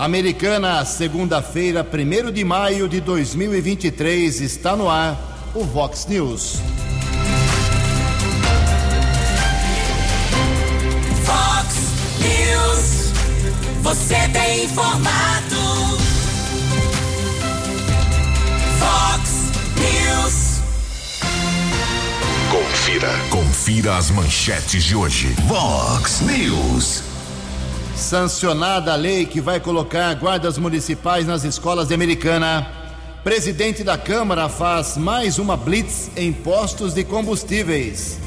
Americana, 0.00 0.82
segunda-feira, 0.86 1.86
1 1.86 2.32
de 2.32 2.42
maio 2.42 2.88
de 2.88 3.02
2023, 3.02 4.40
está 4.40 4.74
no 4.74 4.88
ar 4.88 5.52
o 5.54 5.62
Vox 5.62 6.06
News. 6.06 6.58
Vox 11.22 11.76
News, 12.18 13.12
você 13.82 14.16
tem 14.32 14.64
informado. 14.64 15.98
Vox 18.78 19.52
News. 19.76 20.60
Confira, 22.50 23.10
confira 23.28 23.98
as 23.98 24.10
manchetes 24.10 24.82
de 24.82 24.96
hoje. 24.96 25.36
Vox 25.46 26.22
News. 26.22 27.09
Sancionada 28.00 28.94
a 28.94 28.96
lei 28.96 29.26
que 29.26 29.42
vai 29.42 29.60
colocar 29.60 30.12
guardas 30.14 30.56
municipais 30.56 31.26
nas 31.26 31.44
escolas 31.44 31.88
de 31.88 31.94
Americana. 31.94 32.66
Presidente 33.22 33.84
da 33.84 33.98
Câmara 33.98 34.48
faz 34.48 34.96
mais 34.96 35.38
uma 35.38 35.54
blitz 35.54 36.10
em 36.16 36.32
postos 36.32 36.94
de 36.94 37.04
combustíveis. 37.04 38.18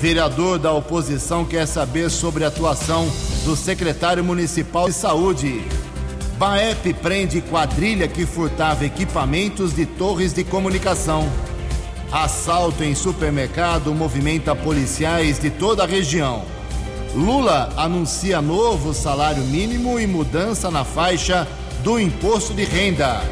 Vereador 0.00 0.58
da 0.58 0.72
oposição 0.72 1.44
quer 1.44 1.66
saber 1.66 2.10
sobre 2.10 2.44
a 2.44 2.48
atuação 2.48 3.10
do 3.44 3.56
secretário 3.56 4.22
municipal 4.22 4.88
de 4.88 4.94
saúde. 4.94 5.64
Baep 6.38 6.94
prende 7.02 7.40
quadrilha 7.40 8.06
que 8.06 8.24
furtava 8.24 8.86
equipamentos 8.86 9.74
de 9.74 9.84
torres 9.84 10.32
de 10.32 10.44
comunicação. 10.44 11.28
Assalto 12.10 12.84
em 12.84 12.94
supermercado 12.94 13.92
movimenta 13.92 14.54
policiais 14.54 15.40
de 15.40 15.50
toda 15.50 15.82
a 15.82 15.86
região. 15.86 16.57
Lula 17.14 17.72
anuncia 17.76 18.42
novo 18.42 18.92
salário 18.92 19.42
mínimo 19.44 19.98
e 19.98 20.06
mudança 20.06 20.70
na 20.70 20.84
faixa 20.84 21.48
do 21.82 21.98
imposto 21.98 22.52
de 22.52 22.64
renda. 22.64 23.22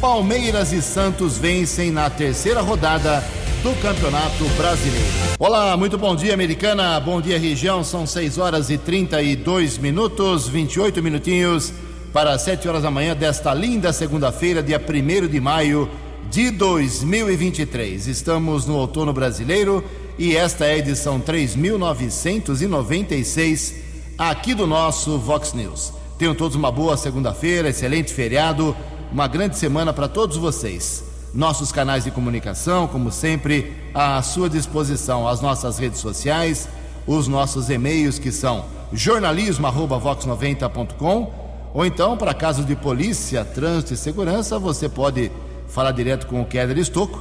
Palmeiras 0.00 0.70
e 0.72 0.82
Santos 0.82 1.38
vencem 1.38 1.90
na 1.90 2.10
terceira 2.10 2.60
rodada 2.60 3.24
do 3.62 3.74
Campeonato 3.80 4.44
Brasileiro. 4.56 5.06
Olá, 5.38 5.74
muito 5.78 5.96
bom 5.96 6.14
dia, 6.14 6.34
americana. 6.34 7.00
Bom 7.00 7.22
dia, 7.22 7.38
região. 7.38 7.82
São 7.82 8.06
6 8.06 8.36
horas 8.36 8.68
e 8.68 8.76
32 8.76 9.78
minutos, 9.78 10.46
28 10.46 11.02
minutinhos 11.02 11.72
para 12.12 12.38
7 12.38 12.68
horas 12.68 12.82
da 12.82 12.90
manhã 12.90 13.16
desta 13.16 13.54
linda 13.54 13.92
segunda-feira, 13.94 14.62
dia 14.62 14.78
1 14.78 15.26
de 15.26 15.40
maio 15.40 15.88
de 16.30 16.50
2023. 16.50 18.06
Estamos 18.06 18.66
no 18.66 18.76
outono 18.76 19.12
brasileiro 19.12 19.82
e 20.18 20.36
esta 20.36 20.64
é 20.64 20.72
a 20.74 20.78
edição 20.78 21.20
3996 21.20 23.74
aqui 24.16 24.54
do 24.54 24.66
nosso 24.66 25.18
Vox 25.18 25.52
News. 25.52 25.92
Tenham 26.16 26.34
todos 26.34 26.56
uma 26.56 26.70
boa 26.70 26.96
segunda-feira, 26.96 27.70
excelente 27.70 28.14
feriado, 28.14 28.76
uma 29.10 29.26
grande 29.26 29.58
semana 29.58 29.92
para 29.92 30.06
todos 30.06 30.36
vocês. 30.36 31.02
Nossos 31.34 31.72
canais 31.72 32.04
de 32.04 32.12
comunicação, 32.12 32.86
como 32.86 33.10
sempre, 33.10 33.72
à 33.92 34.22
sua 34.22 34.48
disposição, 34.48 35.26
as 35.26 35.40
nossas 35.40 35.78
redes 35.78 35.98
sociais, 35.98 36.68
os 37.06 37.26
nossos 37.26 37.68
e-mails 37.68 38.20
que 38.20 38.30
são 38.30 38.66
jornalismo@vox90.com 38.92 41.32
ou 41.74 41.84
então 41.84 42.16
para 42.16 42.32
casos 42.32 42.64
de 42.64 42.76
polícia, 42.76 43.44
trânsito 43.44 43.94
e 43.94 43.96
segurança, 43.96 44.60
você 44.60 44.88
pode 44.88 45.32
falar 45.66 45.90
direto 45.90 46.28
com 46.28 46.40
o 46.40 46.46
Keller 46.46 46.78
Estocco 46.78 47.20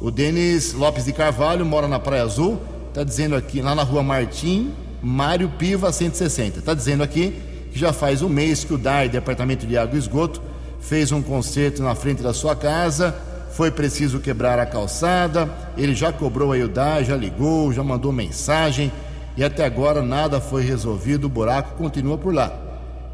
O 0.00 0.10
Denis 0.10 0.72
Lopes 0.72 1.04
de 1.04 1.12
Carvalho 1.12 1.66
mora 1.66 1.86
na 1.86 1.98
Praia 1.98 2.22
Azul, 2.22 2.58
está 2.88 3.04
dizendo 3.04 3.36
aqui 3.36 3.60
lá 3.60 3.74
na 3.74 3.82
rua 3.82 4.02
Martim, 4.02 4.72
Mário 5.04 5.50
Piva 5.50 5.92
160. 5.92 6.60
Está 6.60 6.72
dizendo 6.72 7.02
aqui 7.02 7.38
que 7.70 7.78
já 7.78 7.92
faz 7.92 8.22
um 8.22 8.28
mês 8.28 8.64
que 8.64 8.72
o 8.72 8.78
DAR, 8.78 9.08
Departamento 9.08 9.66
de 9.66 9.76
Água 9.76 9.96
e 9.96 9.98
Esgoto, 9.98 10.40
fez 10.80 11.12
um 11.12 11.20
concerto 11.20 11.82
na 11.82 11.94
frente 11.94 12.22
da 12.22 12.32
sua 12.32 12.56
casa. 12.56 13.14
Foi 13.52 13.70
preciso 13.70 14.18
quebrar 14.18 14.58
a 14.58 14.66
calçada. 14.66 15.48
Ele 15.76 15.94
já 15.94 16.10
cobrou 16.12 16.52
aí 16.52 16.62
o 16.62 16.68
DAR, 16.68 17.04
já 17.04 17.16
ligou, 17.16 17.72
já 17.72 17.84
mandou 17.84 18.12
mensagem 18.12 18.90
e 19.36 19.44
até 19.44 19.64
agora 19.64 20.02
nada 20.02 20.40
foi 20.40 20.62
resolvido. 20.62 21.24
O 21.24 21.28
buraco 21.28 21.76
continua 21.76 22.16
por 22.16 22.32
lá. 22.32 22.52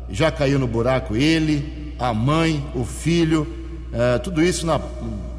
Já 0.08 0.30
caiu 0.30 0.58
no 0.58 0.66
buraco 0.66 1.16
ele, 1.16 1.94
a 1.98 2.14
mãe, 2.14 2.64
o 2.74 2.84
filho, 2.84 3.46
é, 3.92 4.18
tudo 4.18 4.42
isso 4.42 4.64
na, 4.64 4.80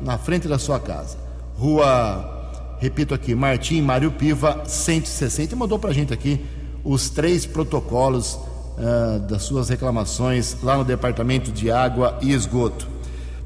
na 0.03 0.17
frente 0.17 0.47
da 0.47 0.59
sua 0.59 0.79
casa. 0.79 1.17
Rua 1.55 2.40
repito 2.81 3.13
aqui, 3.13 3.35
Martim 3.35 3.79
Mário 3.79 4.09
Piva 4.09 4.63
160, 4.65 5.53
e 5.53 5.57
mandou 5.57 5.77
para 5.77 5.91
a 5.91 5.93
gente 5.93 6.11
aqui 6.11 6.43
os 6.83 7.11
três 7.11 7.45
protocolos 7.45 8.33
uh, 8.33 9.19
das 9.29 9.43
suas 9.43 9.69
reclamações 9.69 10.57
lá 10.63 10.75
no 10.75 10.83
Departamento 10.83 11.51
de 11.51 11.69
Água 11.69 12.17
e 12.23 12.33
Esgoto. 12.33 12.87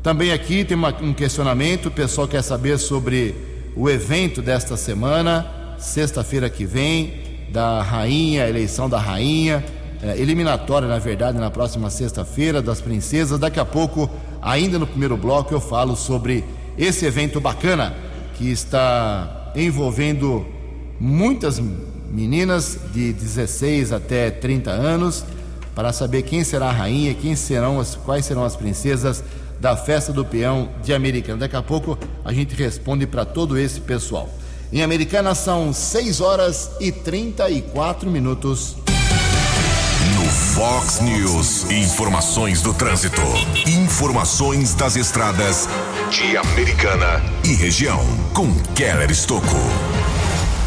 Também 0.01 0.31
aqui 0.31 0.63
tem 0.63 0.77
uma, 0.77 0.95
um 1.01 1.13
questionamento, 1.13 1.87
o 1.87 1.91
pessoal 1.91 2.29
quer 2.29 2.41
saber 2.41 2.77
sobre 2.77 3.35
o 3.75 3.89
evento 3.89 4.41
desta 4.41 4.77
semana, 4.77 5.45
sexta-feira 5.77 6.49
que 6.49 6.65
vem, 6.65 7.49
da 7.51 7.81
rainha, 7.81 8.47
eleição 8.47 8.89
da 8.89 8.99
rainha, 8.99 9.65
eh, 10.01 10.15
eliminatória, 10.17 10.87
na 10.87 10.97
verdade, 10.97 11.37
na 11.37 11.51
próxima 11.51 11.89
sexta-feira, 11.89 12.61
das 12.61 12.79
princesas. 12.79 13.37
Daqui 13.37 13.59
a 13.59 13.65
pouco, 13.65 14.09
ainda 14.41 14.79
no 14.79 14.87
primeiro 14.87 15.17
bloco, 15.17 15.53
eu 15.53 15.59
falo 15.59 15.95
sobre 15.97 16.45
esse 16.77 17.05
evento 17.05 17.41
bacana 17.41 18.05
que 18.37 18.51
está 18.51 19.51
envolvendo 19.55 20.45
muitas 20.99 21.61
meninas 22.11 22.77
de 22.93 23.13
16 23.13 23.91
até 23.91 24.29
30 24.29 24.71
anos 24.71 25.25
para 25.73 25.91
saber 25.91 26.21
quem 26.23 26.43
será 26.43 26.67
a 26.67 26.71
rainha, 26.71 27.13
quem 27.13 27.35
serão 27.35 27.79
as, 27.79 27.95
quais 27.95 28.25
serão 28.25 28.43
as 28.43 28.55
princesas 28.55 29.23
da 29.59 29.75
festa 29.75 30.13
do 30.13 30.23
peão 30.23 30.69
de 30.83 30.93
Americana. 30.93 31.39
Daqui 31.39 31.55
a 31.55 31.61
pouco 31.61 31.97
a 32.23 32.31
gente 32.31 32.55
responde 32.55 33.05
para 33.05 33.25
todo 33.25 33.57
esse 33.57 33.81
pessoal. 33.81 34.29
Em 34.71 34.81
Americana 34.81 35.35
são 35.35 35.73
6 35.73 36.21
horas 36.21 36.71
e 36.79 36.91
34 36.91 38.09
minutos. 38.09 38.75
No 40.15 40.25
Fox 40.29 41.01
News, 41.01 41.69
informações 41.69 42.61
do 42.61 42.73
trânsito, 42.73 43.21
informações 43.67 44.73
das 44.73 44.95
estradas 44.95 45.67
Americana 46.17 47.21
e 47.43 47.53
região, 47.55 47.99
com 48.33 48.47
Keller 48.73 49.11
Estocco. 49.11 49.57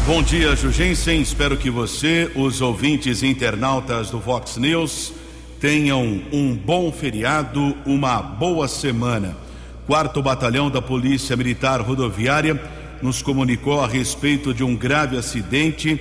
Bom 0.05 0.21
dia, 0.21 0.55
Jugensen. 0.55 1.21
Espero 1.21 1.57
que 1.57 1.71
você, 1.71 2.31
os 2.35 2.61
ouvintes 2.61 3.23
e 3.23 3.27
internautas 3.27 4.11
do 4.11 4.21
Fox 4.21 4.57
News, 4.57 5.11
tenham 5.59 6.21
um 6.31 6.55
bom 6.55 6.91
feriado, 6.91 7.75
uma 7.83 8.21
boa 8.21 8.67
semana. 8.67 9.35
Quarto 9.87 10.21
Batalhão 10.21 10.69
da 10.69 10.83
Polícia 10.83 11.35
Militar 11.35 11.81
Rodoviária 11.81 12.61
nos 13.01 13.23
comunicou 13.23 13.81
a 13.81 13.87
respeito 13.87 14.53
de 14.53 14.63
um 14.63 14.75
grave 14.75 15.17
acidente 15.17 15.99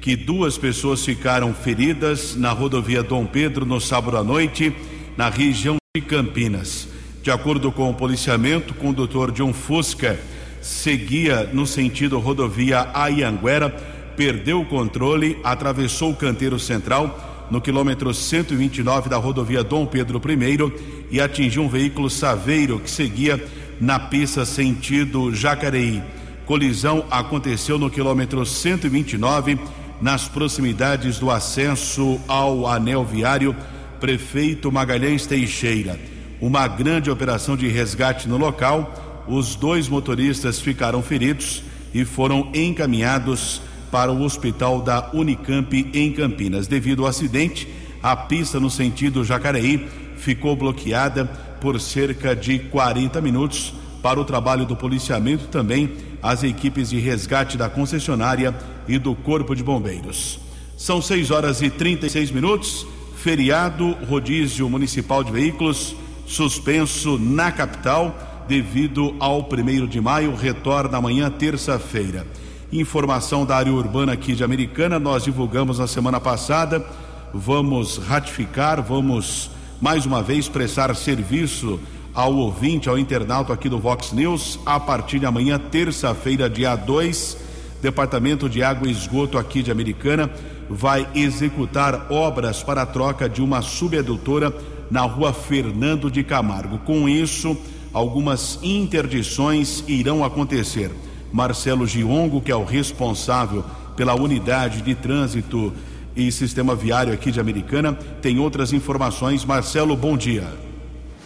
que 0.00 0.16
duas 0.16 0.58
pessoas 0.58 1.04
ficaram 1.04 1.54
feridas 1.54 2.34
na 2.34 2.50
rodovia 2.50 3.04
Dom 3.04 3.24
Pedro 3.24 3.64
no 3.64 3.80
sábado 3.80 4.16
à 4.16 4.24
noite, 4.24 4.74
na 5.16 5.30
região 5.30 5.76
de 5.94 6.02
Campinas. 6.02 6.89
De 7.22 7.30
acordo 7.30 7.70
com 7.70 7.90
o 7.90 7.94
policiamento, 7.94 8.72
o 8.72 8.76
condutor 8.76 9.30
de 9.30 9.42
um 9.42 9.52
Fusca 9.52 10.18
seguia 10.62 11.44
no 11.52 11.66
sentido 11.66 12.18
rodovia 12.18 12.88
Ayanguera, 12.94 13.68
perdeu 14.16 14.62
o 14.62 14.66
controle, 14.66 15.38
atravessou 15.44 16.12
o 16.12 16.16
canteiro 16.16 16.58
central 16.58 17.46
no 17.50 17.60
quilômetro 17.60 18.14
129 18.14 19.10
da 19.10 19.18
rodovia 19.18 19.62
Dom 19.62 19.84
Pedro 19.84 20.20
I 20.26 21.06
e 21.10 21.20
atingiu 21.20 21.64
um 21.64 21.68
veículo 21.68 22.08
saveiro 22.08 22.78
que 22.78 22.90
seguia 22.90 23.42
na 23.78 23.98
pista 23.98 24.46
sentido 24.46 25.34
Jacareí. 25.34 26.02
Colisão 26.46 27.04
aconteceu 27.10 27.78
no 27.78 27.90
quilômetro 27.90 28.46
129, 28.46 29.58
nas 30.00 30.26
proximidades 30.26 31.18
do 31.18 31.30
acesso 31.30 32.18
ao 32.26 32.66
anel 32.66 33.04
viário 33.04 33.54
Prefeito 34.00 34.72
Magalhães 34.72 35.26
Teixeira. 35.26 36.19
Uma 36.40 36.66
grande 36.66 37.10
operação 37.10 37.54
de 37.54 37.68
resgate 37.68 38.26
no 38.26 38.38
local. 38.38 39.24
Os 39.28 39.54
dois 39.54 39.88
motoristas 39.88 40.58
ficaram 40.58 41.02
feridos 41.02 41.62
e 41.92 42.04
foram 42.04 42.50
encaminhados 42.54 43.60
para 43.90 44.10
o 44.10 44.22
hospital 44.22 44.80
da 44.80 45.10
Unicamp 45.12 45.90
em 45.92 46.12
Campinas. 46.12 46.66
Devido 46.66 47.02
ao 47.02 47.08
acidente, 47.08 47.68
a 48.02 48.16
pista 48.16 48.58
no 48.58 48.70
sentido 48.70 49.22
Jacareí 49.22 49.86
ficou 50.16 50.56
bloqueada 50.56 51.26
por 51.60 51.78
cerca 51.78 52.34
de 52.34 52.58
40 52.58 53.20
minutos 53.20 53.74
para 54.02 54.18
o 54.18 54.24
trabalho 54.24 54.64
do 54.64 54.74
policiamento 54.74 55.46
também 55.48 55.92
as 56.22 56.42
equipes 56.42 56.88
de 56.88 56.98
resgate 56.98 57.58
da 57.58 57.68
concessionária 57.68 58.54
e 58.88 58.98
do 58.98 59.14
Corpo 59.14 59.54
de 59.54 59.62
Bombeiros. 59.62 60.40
São 60.74 61.02
6 61.02 61.30
horas 61.30 61.60
e 61.60 61.68
36 61.68 62.30
minutos. 62.30 62.86
Feriado, 63.16 63.92
rodízio 64.08 64.66
municipal 64.70 65.22
de 65.22 65.30
veículos 65.30 65.94
suspenso 66.30 67.18
na 67.18 67.50
capital 67.50 68.16
devido 68.46 69.16
ao 69.18 69.42
primeiro 69.44 69.88
de 69.88 70.00
maio, 70.00 70.32
retorna 70.34 70.96
amanhã, 70.96 71.28
terça-feira. 71.28 72.24
Informação 72.72 73.44
da 73.44 73.56
área 73.56 73.72
urbana 73.72 74.12
aqui 74.12 74.36
de 74.36 74.44
Americana, 74.44 75.00
nós 75.00 75.24
divulgamos 75.24 75.80
na 75.80 75.88
semana 75.88 76.20
passada. 76.20 76.86
Vamos 77.34 77.98
ratificar, 77.98 78.80
vamos 78.80 79.50
mais 79.80 80.06
uma 80.06 80.22
vez 80.22 80.48
prestar 80.48 80.94
serviço 80.94 81.80
ao 82.14 82.32
ouvinte, 82.34 82.88
ao 82.88 82.96
internauta 82.96 83.52
aqui 83.52 83.68
do 83.68 83.80
Vox 83.80 84.12
News, 84.12 84.60
a 84.64 84.78
partir 84.78 85.18
de 85.18 85.26
amanhã, 85.26 85.58
terça-feira, 85.58 86.48
dia 86.48 86.76
2, 86.76 87.36
Departamento 87.82 88.48
de 88.48 88.62
Água 88.62 88.86
e 88.86 88.92
Esgoto 88.92 89.36
aqui 89.36 89.64
de 89.64 89.72
Americana 89.72 90.30
vai 90.68 91.08
executar 91.12 92.06
obras 92.08 92.62
para 92.62 92.82
a 92.82 92.86
troca 92.86 93.28
de 93.28 93.42
uma 93.42 93.62
subadutora 93.62 94.54
na 94.90 95.02
rua 95.02 95.32
Fernando 95.32 96.10
de 96.10 96.24
Camargo. 96.24 96.78
Com 96.78 97.08
isso, 97.08 97.56
algumas 97.92 98.58
interdições 98.62 99.84
irão 99.86 100.24
acontecer. 100.24 100.90
Marcelo 101.32 101.86
Giongo, 101.86 102.40
que 102.40 102.50
é 102.50 102.56
o 102.56 102.64
responsável 102.64 103.64
pela 103.96 104.14
unidade 104.14 104.82
de 104.82 104.94
trânsito 104.94 105.72
e 106.16 106.32
sistema 106.32 106.74
viário 106.74 107.12
aqui 107.12 107.30
de 107.30 107.38
Americana, 107.38 107.92
tem 108.20 108.38
outras 108.38 108.72
informações. 108.72 109.44
Marcelo, 109.44 109.96
bom 109.96 110.16
dia. 110.16 110.44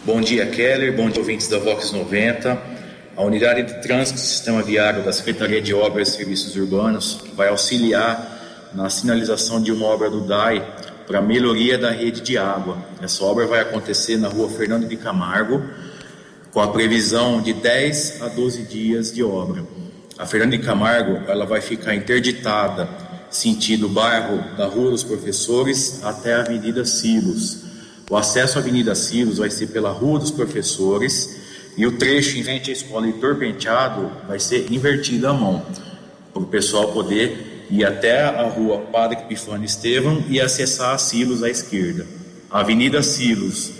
Bom 0.05 0.21
dia, 0.21 0.45
Keller. 0.45 0.95
Bom 0.95 1.09
dia, 1.09 1.19
ouvintes 1.19 1.47
da 1.47 1.57
Vox 1.57 1.91
90. 1.91 2.75
A 3.17 3.23
unidade 3.23 3.63
de 3.63 3.81
trânsito 3.81 4.19
e 4.19 4.21
sistema 4.21 4.61
viário 4.61 5.03
da 5.03 5.11
Secretaria 5.11 5.61
de 5.61 5.73
Obras 5.73 6.09
e 6.09 6.17
Serviços 6.17 6.55
Urbanos 6.55 7.23
vai 7.35 7.47
auxiliar 7.47 8.69
na 8.73 8.89
sinalização 8.89 9.61
de 9.61 9.71
uma 9.71 9.85
obra 9.85 10.09
do 10.09 10.27
DAI 10.27 10.61
para 11.07 11.21
melhoria 11.21 11.77
da 11.77 11.91
rede 11.91 12.21
de 12.21 12.37
água. 12.37 12.77
Essa 13.01 13.23
obra 13.23 13.45
vai 13.45 13.61
acontecer 13.61 14.17
na 14.17 14.27
rua 14.27 14.49
Fernando 14.49 14.87
de 14.87 14.97
Camargo, 14.97 15.63
com 16.51 16.61
a 16.61 16.67
previsão 16.67 17.41
de 17.41 17.53
10 17.53 18.21
a 18.21 18.27
12 18.29 18.63
dias 18.63 19.13
de 19.13 19.23
obra. 19.23 19.63
A 20.17 20.25
Fernando 20.25 20.51
de 20.51 20.59
Camargo 20.59 21.29
ela 21.29 21.45
vai 21.45 21.61
ficar 21.61 21.93
interditada 21.93 22.87
sentido 23.29 23.89
bairro 23.89 24.55
da 24.55 24.65
Rua 24.65 24.91
dos 24.91 25.03
Professores 25.03 25.99
até 26.03 26.35
a 26.35 26.39
Avenida 26.39 26.85
Silos. 26.85 27.63
O 28.09 28.15
acesso 28.15 28.57
à 28.57 28.61
Avenida 28.61 28.95
Silos 28.95 29.39
vai 29.39 29.49
ser 29.49 29.67
pela 29.67 29.91
Rua 29.91 30.19
dos 30.19 30.31
Professores 30.31 31.35
e 31.77 31.85
o 31.85 31.97
trecho 31.97 32.37
em 32.37 32.43
frente 32.43 32.69
à 32.69 32.73
Escola 32.73 33.07
Heitor 33.07 33.35
Penteado 33.35 34.09
vai 34.27 34.39
ser 34.39 34.71
invertido 34.71 35.27
à 35.27 35.33
mão, 35.33 35.65
para 36.33 36.41
o 36.41 36.45
pessoal 36.45 36.93
poder 36.93 37.54
ir 37.69 37.85
até 37.85 38.23
a 38.23 38.43
rua 38.43 38.79
Padre 38.91 39.19
Epifânio 39.19 39.65
Estevam 39.65 40.23
e 40.29 40.39
acessar 40.39 40.93
a 40.93 40.97
Silos 40.97 41.43
à 41.43 41.49
esquerda. 41.49 42.05
A 42.49 42.59
Avenida 42.59 43.01
Silos, 43.01 43.71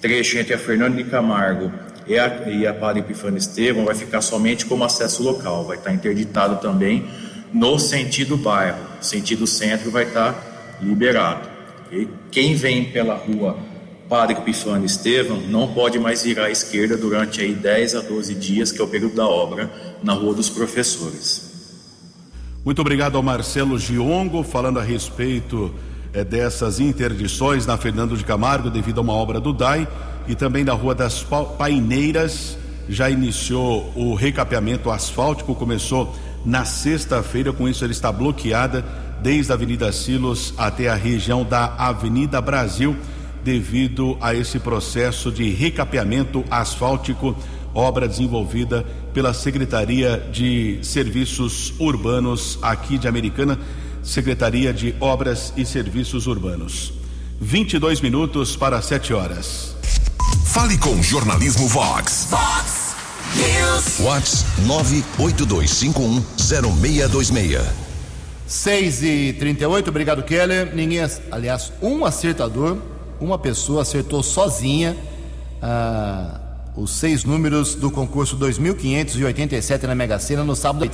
trecho 0.00 0.38
entre 0.38 0.54
a 0.54 0.58
Fernando 0.58 0.96
de 0.96 1.04
Camargo 1.04 1.72
e 2.06 2.18
a, 2.18 2.48
e 2.48 2.66
a 2.66 2.74
Padre 2.74 3.00
Epifânio 3.00 3.38
Estevam, 3.38 3.84
vai 3.84 3.94
ficar 3.94 4.22
somente 4.22 4.66
como 4.66 4.84
acesso 4.84 5.22
local, 5.22 5.64
vai 5.64 5.76
estar 5.76 5.92
interditado 5.92 6.60
também 6.60 7.06
no 7.52 7.78
sentido 7.78 8.36
bairro, 8.36 8.78
sentido 9.00 9.46
centro 9.46 9.90
vai 9.90 10.04
estar 10.04 10.78
liberado. 10.80 11.48
E 11.90 12.08
quem 12.30 12.54
vem 12.54 12.84
pela 12.84 13.14
rua 13.14 13.58
Padre 14.08 14.36
Epifânio 14.36 14.86
Estevam 14.86 15.38
não 15.48 15.72
pode 15.72 15.98
mais 15.98 16.22
virar 16.22 16.46
à 16.46 16.50
esquerda 16.50 16.96
durante 16.96 17.40
aí 17.40 17.54
10 17.54 17.94
a 17.94 18.00
12 18.00 18.34
dias, 18.34 18.72
que 18.72 18.80
é 18.80 18.84
o 18.84 18.88
período 18.88 19.14
da 19.14 19.26
obra, 19.26 19.70
na 20.02 20.12
Rua 20.12 20.34
dos 20.34 20.50
Professores. 20.50 21.51
Muito 22.64 22.80
obrigado 22.80 23.16
ao 23.16 23.24
Marcelo 23.24 23.76
Giongo, 23.76 24.44
falando 24.44 24.78
a 24.78 24.82
respeito 24.84 25.74
é, 26.12 26.22
dessas 26.22 26.78
interdições 26.78 27.66
na 27.66 27.76
Fernando 27.76 28.16
de 28.16 28.24
Camargo, 28.24 28.70
devido 28.70 28.98
a 28.98 29.00
uma 29.00 29.14
obra 29.14 29.40
do 29.40 29.52
DAI, 29.52 29.88
e 30.28 30.36
também 30.36 30.64
da 30.64 30.72
Rua 30.72 30.94
das 30.94 31.26
Paineiras. 31.58 32.56
Já 32.88 33.10
iniciou 33.10 33.92
o 33.96 34.14
recapeamento 34.14 34.92
asfáltico, 34.92 35.56
começou 35.56 36.14
na 36.46 36.64
sexta-feira, 36.64 37.52
com 37.52 37.68
isso 37.68 37.84
ele 37.84 37.92
está 37.92 38.12
bloqueada 38.12 38.84
desde 39.20 39.50
a 39.50 39.56
Avenida 39.56 39.90
Silos 39.90 40.54
até 40.56 40.88
a 40.88 40.94
região 40.94 41.42
da 41.42 41.74
Avenida 41.76 42.40
Brasil, 42.40 42.96
devido 43.42 44.16
a 44.20 44.36
esse 44.36 44.60
processo 44.60 45.32
de 45.32 45.50
recapeamento 45.50 46.44
asfáltico 46.48 47.34
obra 47.74 48.06
desenvolvida 48.06 48.84
pela 49.12 49.34
Secretaria 49.34 50.28
de 50.32 50.78
Serviços 50.82 51.74
Urbanos 51.78 52.58
aqui 52.62 52.98
de 52.98 53.06
Americana, 53.06 53.58
Secretaria 54.02 54.72
de 54.72 54.94
Obras 55.00 55.52
e 55.56 55.64
Serviços 55.64 56.26
Urbanos. 56.26 56.92
22 57.40 58.00
minutos 58.00 58.56
para 58.56 58.80
7 58.80 59.12
horas. 59.12 59.76
Fale 60.46 60.78
com 60.78 61.02
Jornalismo 61.02 61.68
Vox. 61.68 62.28
Vox 62.30 62.94
News. 63.36 63.98
Vox 63.98 64.44
982510626. 65.18 67.60
6 68.46 69.02
e 69.02 69.32
38 69.38 69.88
obrigado 69.88 70.22
Keller. 70.22 70.74
Ninguém, 70.74 71.00
aliás, 71.30 71.72
um 71.80 72.04
acertador, 72.04 72.76
uma 73.18 73.38
pessoa 73.38 73.80
acertou 73.82 74.22
sozinha. 74.22 74.94
Ah, 75.62 76.41
os 76.74 76.90
seis 76.92 77.24
números 77.24 77.74
do 77.74 77.90
concurso 77.90 78.36
2587 78.36 79.86
na 79.86 79.94
Mega 79.94 80.18
Sena 80.18 80.42
no 80.42 80.56
sábado, 80.56 80.90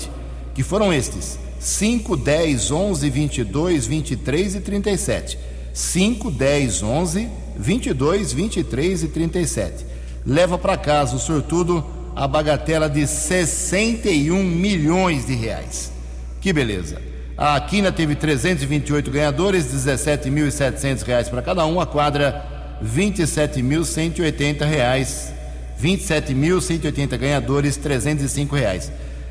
que 0.54 0.62
foram 0.62 0.92
estes: 0.92 1.38
5, 1.60 2.16
10, 2.16 2.70
11, 2.70 3.10
22, 3.10 3.86
23 3.86 4.54
e 4.54 4.60
37. 4.60 5.38
5, 5.73 6.30
10, 6.30 6.82
11, 6.82 7.28
22, 7.56 8.32
23 8.32 9.02
e 9.04 9.08
37. 9.08 9.87
Leva 10.26 10.58
para 10.58 10.76
casa 10.76 11.14
o 11.14 11.20
sortudo 11.20 11.87
a 12.16 12.26
bagatela 12.26 12.90
de 12.90 13.06
61 13.06 14.42
milhões 14.42 15.26
de 15.26 15.35
reais. 15.35 15.92
Que 16.40 16.52
beleza! 16.52 17.00
A 17.37 17.61
Quina 17.61 17.92
teve 17.92 18.16
328 18.16 19.12
ganhadores, 19.12 19.66
17.700 19.66 21.02
reais 21.04 21.28
para 21.28 21.40
cada 21.40 21.64
um. 21.64 21.80
A 21.80 21.87
quadra, 21.87 22.44
27.180 22.85 24.66
reais 24.66 25.38
27.180 25.80 27.16
ganhadores, 27.16 27.76
305 27.76 28.54
reais. 28.54 28.90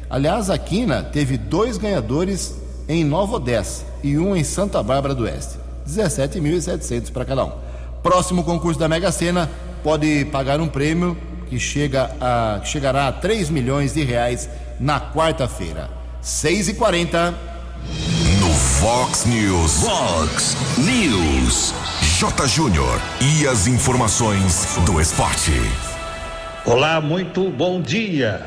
Aliás, 0.10 0.50
a 0.50 0.58
Quina 0.58 1.04
teve 1.04 1.38
dois 1.38 1.78
ganhadores 1.78 2.56
em 2.88 3.04
Nova 3.04 3.36
Odessa 3.36 3.84
e 4.04 4.18
um 4.18 4.36
em 4.36 4.44
Santa 4.44 4.82
Bárbara 4.82 5.14
do 5.14 5.24
Oeste, 5.24 5.58
17.700 5.88 7.12
para 7.12 7.26
cada 7.26 7.46
um. 7.46 7.52
Próximo 8.02 8.44
concurso 8.44 8.80
da 8.80 8.88
Mega 8.88 9.12
Sena 9.12 9.50
pode 9.84 10.26
pagar 10.26 10.62
um 10.62 10.68
prêmio 10.68 11.18
que 11.50 11.60
chega 11.60 12.12
a 12.22 12.60
que 12.62 12.70
chegará 12.70 13.08
a 13.08 13.12
3 13.12 13.50
milhões 13.50 13.94
de 13.94 14.04
reais 14.04 14.50
na 14.80 15.00
quarta-feira. 15.00 15.90
6 16.22 16.70
e 16.70 16.74
40 16.74 17.32
No 18.40 18.54
Fox 18.54 19.26
News. 19.26 19.84
Fox 19.84 20.58
News. 20.78 21.74
J. 22.02 22.48
Júnior. 22.48 23.02
E 23.22 23.48
as 23.48 23.68
informações 23.68 24.78
do 24.86 25.00
esporte. 25.00 25.54
Olá, 26.70 27.00
muito 27.00 27.50
bom 27.50 27.82
dia. 27.82 28.42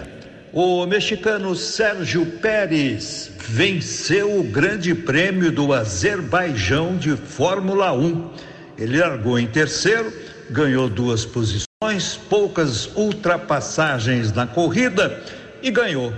O 0.52 0.84
mexicano 0.84 1.56
Sérgio 1.56 2.26
Pérez 2.26 3.32
venceu 3.48 4.38
o 4.38 4.42
Grande 4.42 4.94
Prêmio 4.94 5.50
do 5.50 5.72
Azerbaijão 5.72 6.98
de 6.98 7.16
Fórmula 7.16 7.94
1. 7.94 8.30
Ele 8.76 8.98
largou 8.98 9.38
em 9.38 9.46
terceiro, 9.46 10.12
ganhou 10.50 10.86
duas 10.86 11.24
posições, 11.24 12.20
poucas 12.28 12.94
ultrapassagens 12.94 14.30
na 14.34 14.46
corrida 14.46 15.18
e 15.62 15.70
ganhou. 15.70 16.12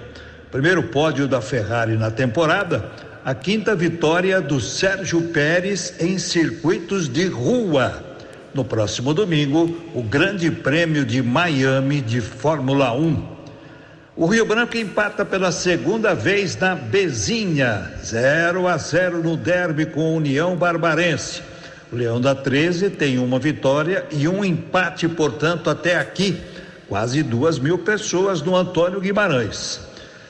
Primeiro 0.50 0.82
pódio 0.82 1.28
da 1.28 1.40
Ferrari 1.40 1.96
na 1.96 2.10
temporada, 2.10 2.84
a 3.24 3.32
quinta 3.32 3.76
vitória 3.76 4.40
do 4.40 4.60
Sérgio 4.60 5.28
Pérez 5.28 5.94
em 6.00 6.18
circuitos 6.18 7.08
de 7.08 7.26
rua 7.28 8.11
no 8.54 8.64
próximo 8.64 9.14
domingo, 9.14 9.76
o 9.94 10.02
Grande 10.02 10.50
Prêmio 10.50 11.04
de 11.04 11.22
Miami 11.22 12.00
de 12.00 12.20
Fórmula 12.20 12.92
1. 12.92 13.32
O 14.14 14.26
Rio 14.26 14.44
Branco 14.44 14.76
empata 14.76 15.24
pela 15.24 15.50
segunda 15.50 16.14
vez 16.14 16.56
na 16.56 16.74
Bezinha, 16.74 17.92
0 18.04 18.68
a 18.68 18.76
0 18.76 19.22
no 19.22 19.36
derby 19.36 19.86
com 19.86 20.16
União 20.16 20.54
Barbarense. 20.54 21.42
O 21.90 21.96
Leão 21.96 22.20
da 22.20 22.34
13 22.34 22.90
tem 22.90 23.18
uma 23.18 23.38
vitória 23.38 24.06
e 24.10 24.28
um 24.28 24.44
empate, 24.44 25.08
portanto, 25.08 25.70
até 25.70 25.96
aqui. 25.96 26.40
Quase 26.88 27.22
duas 27.22 27.58
mil 27.58 27.78
pessoas 27.78 28.42
no 28.42 28.54
Antônio 28.54 29.00
Guimarães. 29.00 29.80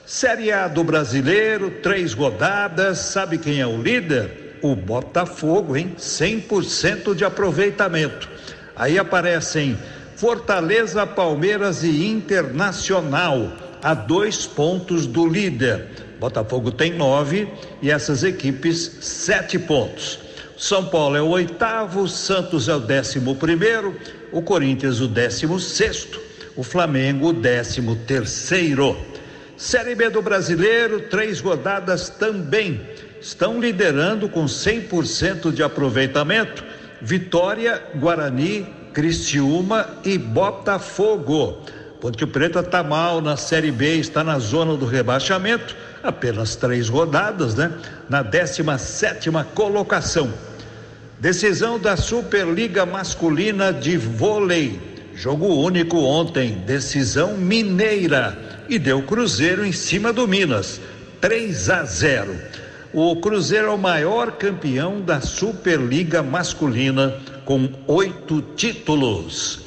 Série 0.07 0.52
A 0.52 0.69
do 0.69 0.85
Brasileiro, 0.85 1.71
três 1.83 2.12
rodadas. 2.12 2.99
Sabe 2.99 3.38
quem 3.38 3.61
é 3.61 3.67
o 3.67 3.81
líder? 3.81 4.41
O 4.62 4.76
Botafogo, 4.76 5.76
hein? 5.76 5.95
100% 5.99 7.14
de 7.14 7.25
aproveitamento. 7.25 8.28
Aí 8.76 8.99
aparecem 8.99 9.76
Fortaleza, 10.16 11.04
Palmeiras 11.04 11.83
e 11.83 12.07
Internacional 12.07 13.52
a 13.83 13.92
dois 13.92 14.47
pontos 14.47 15.07
do 15.07 15.26
líder. 15.26 15.88
Botafogo 16.21 16.71
tem 16.71 16.92
nove 16.92 17.49
e 17.83 17.90
essas 17.90 18.23
equipes 18.23 18.99
sete 19.00 19.59
pontos. 19.59 20.21
São 20.57 20.87
Paulo 20.87 21.16
é 21.16 21.21
o 21.21 21.31
oitavo, 21.31 22.07
Santos 22.07 22.69
é 22.69 22.75
o 22.76 22.78
décimo 22.78 23.35
primeiro, 23.35 23.97
o 24.31 24.40
Corinthians 24.40 25.00
o 25.00 25.09
décimo 25.09 25.59
sexto, 25.59 26.21
o 26.54 26.62
Flamengo 26.62 27.31
o 27.31 27.33
décimo 27.33 27.97
terceiro. 27.97 28.97
Série 29.57 29.97
B 29.97 30.09
do 30.09 30.23
Brasileiro, 30.23 31.00
três 31.09 31.40
rodadas 31.40 32.09
também. 32.09 32.81
Estão 33.23 33.61
liderando 33.61 34.29
com 34.29 34.47
100% 34.47 35.52
de 35.52 35.62
aproveitamento. 35.62 36.64
Vitória, 37.00 37.81
Guarani, 37.95 38.67
Cristiúma 38.93 39.88
e 40.05 40.19
Botafogo. 40.19 41.62
Ponte 42.00 42.26
Preta 42.26 42.59
está 42.59 42.83
mal 42.83 43.21
na 43.21 43.37
Série 43.37 43.71
B, 43.71 43.99
está 43.99 44.25
na 44.25 44.41
zona 44.41 44.76
do 44.76 44.87
rebaixamento, 44.87 45.76
apenas 46.02 46.57
três 46.57 46.88
rodadas, 46.88 47.55
né? 47.55 47.71
Na 48.09 48.23
17 48.23 49.31
colocação. 49.55 50.35
Decisão 51.21 51.79
da 51.79 51.97
Superliga 51.97 52.85
Masculina 52.85 53.73
de 53.73 53.97
Vôlei. 53.97 54.81
Jogo 55.14 55.47
único 55.47 55.99
ontem, 55.99 56.55
decisão 56.67 57.37
mineira. 57.37 58.37
E 58.69 58.81
deu 58.81 59.00
Cruzeiro 59.05 59.64
em 59.64 59.71
cima 59.71 60.12
do 60.12 60.26
Minas. 60.26 60.81
3 61.21 61.71
a 61.71 61.85
0. 61.85 62.37
O 62.94 63.16
Cruzeiro 63.16 63.68
é 63.68 63.70
o 63.70 63.78
maior 63.78 64.32
campeão 64.32 65.00
da 65.00 65.18
Superliga 65.18 66.22
Masculina, 66.22 67.14
com 67.42 67.70
oito 67.87 68.42
títulos. 68.54 69.61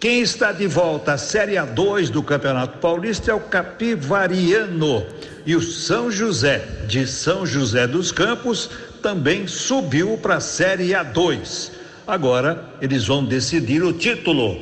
Quem 0.00 0.22
está 0.22 0.52
de 0.52 0.66
volta 0.66 1.12
à 1.12 1.18
Série 1.18 1.56
A2 1.56 2.08
do 2.08 2.22
Campeonato 2.22 2.78
Paulista 2.78 3.30
é 3.30 3.34
o 3.34 3.40
Capivariano. 3.40 5.04
E 5.44 5.54
o 5.54 5.60
São 5.60 6.10
José, 6.10 6.66
de 6.88 7.06
São 7.06 7.44
José 7.44 7.86
dos 7.86 8.10
Campos, 8.10 8.70
também 9.02 9.46
subiu 9.46 10.16
para 10.16 10.36
a 10.36 10.40
Série 10.40 10.92
A2. 10.92 11.72
Agora 12.06 12.64
eles 12.80 13.06
vão 13.06 13.22
decidir 13.22 13.82
o 13.82 13.92
título. 13.92 14.58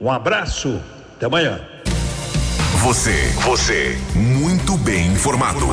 Um 0.00 0.10
abraço, 0.10 0.80
até 1.14 1.26
amanhã. 1.26 1.60
Você, 2.82 3.14
você, 3.44 3.96
muito 4.16 4.76
bem 4.78 5.06
informado. 5.12 5.66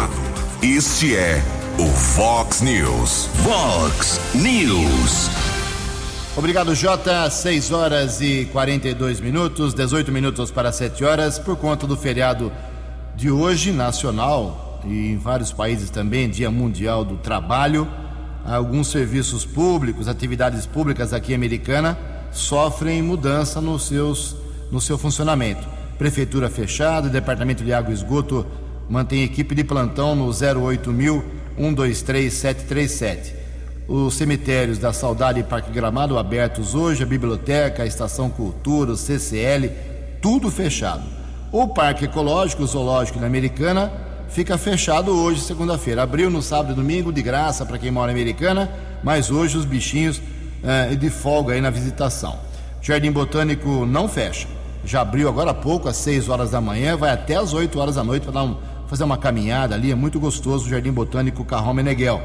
Este 0.62 1.16
é 1.16 1.42
o 1.80 1.88
Fox 1.88 2.62
News. 2.62 3.30
Fox 3.44 4.20
News. 4.36 5.30
Obrigado, 6.36 6.76
Jota. 6.76 7.30
6 7.30 7.72
horas 7.72 8.22
e 8.22 8.46
42 8.52 9.20
minutos, 9.20 9.74
18 9.74 10.12
minutos 10.12 10.52
para 10.52 10.72
7 10.72 11.04
horas, 11.04 11.40
por 11.40 11.56
conta 11.56 11.88
do 11.88 11.98
feriado 11.98 12.52
de 13.16 13.32
hoje, 13.32 13.72
nacional, 13.72 14.82
e 14.86 15.12
em 15.12 15.18
vários 15.18 15.52
países 15.52 15.90
também, 15.90 16.30
Dia 16.30 16.52
Mundial 16.52 17.04
do 17.04 17.18
Trabalho. 17.18 17.88
Alguns 18.46 18.90
serviços 18.90 19.46
públicos, 19.46 20.08
atividades 20.08 20.66
públicas 20.66 21.14
aqui 21.14 21.34
Americana, 21.34 21.98
sofrem 22.32 23.02
mudança 23.02 23.60
nos 23.60 23.88
seus, 23.88 24.36
no 24.72 24.80
seu 24.82 24.98
funcionamento. 24.98 25.68
Prefeitura 25.98 26.50
fechada, 26.50 27.10
Departamento 27.10 27.64
de 27.64 27.74
Água 27.74 27.92
e 27.92 27.94
Esgoto 27.94 28.46
mantém 28.90 29.24
equipe 29.24 29.56
de 29.56 29.64
plantão 29.64 30.16
no 30.16 30.26
08000 30.26 31.43
123 31.58 32.34
737 32.34 33.44
os 33.88 34.14
cemitérios 34.14 34.78
da 34.78 34.94
Saudade 34.94 35.40
e 35.40 35.44
Parque 35.44 35.72
Gramado 35.72 36.18
abertos 36.18 36.74
hoje, 36.74 37.04
a 37.04 37.06
biblioteca, 37.06 37.84
a 37.84 37.86
Estação 37.86 38.30
Cultura, 38.30 38.92
o 38.92 38.98
CCL, 38.98 39.70
tudo 40.22 40.50
fechado. 40.50 41.04
O 41.52 41.68
Parque 41.68 42.06
Ecológico, 42.06 42.64
o 42.64 42.68
Zoológico 42.68 43.20
na 43.20 43.28
Americana, 43.28 43.92
fica 44.30 44.58
fechado 44.58 45.12
hoje, 45.12 45.42
segunda-feira. 45.42 46.02
Abriu 46.02 46.30
no 46.30 46.42
sábado 46.42 46.72
e 46.72 46.76
domingo, 46.76 47.12
de 47.12 47.22
graça 47.22 47.66
para 47.66 47.78
quem 47.78 47.92
mora 47.92 48.12
em 48.12 48.16
Americana, 48.16 48.72
mas 49.04 49.30
hoje 49.30 49.58
os 49.58 49.66
bichinhos 49.66 50.22
eh, 50.64 50.96
de 50.96 51.10
folga 51.10 51.54
aí 51.54 51.62
na 51.62 51.70
visitação. 51.70 52.40
Jardim 52.82 53.12
Botânico 53.12 53.86
não 53.86 54.08
fecha. 54.08 54.48
Já 54.86 55.02
abriu 55.02 55.30
agora 55.30 55.52
há 55.52 55.54
pouco, 55.54 55.88
às 55.88 55.98
6 55.98 56.30
horas 56.30 56.52
da 56.52 56.60
manhã, 56.60 56.98
vai 56.98 57.12
até 57.12 57.36
às 57.36 57.54
8 57.54 57.80
horas 57.80 57.96
da 57.96 58.04
noite 58.04 58.26
para 58.26 58.44
um, 58.44 58.58
fazer 58.94 59.06
uma 59.06 59.18
caminhada 59.18 59.74
ali. 59.74 59.92
É 59.92 59.96
muito 59.96 60.20
gostoso 60.20 60.68
o 60.68 60.70
Jardim 60.70 60.92
Botânico 60.92 61.44
Carrão 61.44 61.74
Meneghel. 61.74 62.22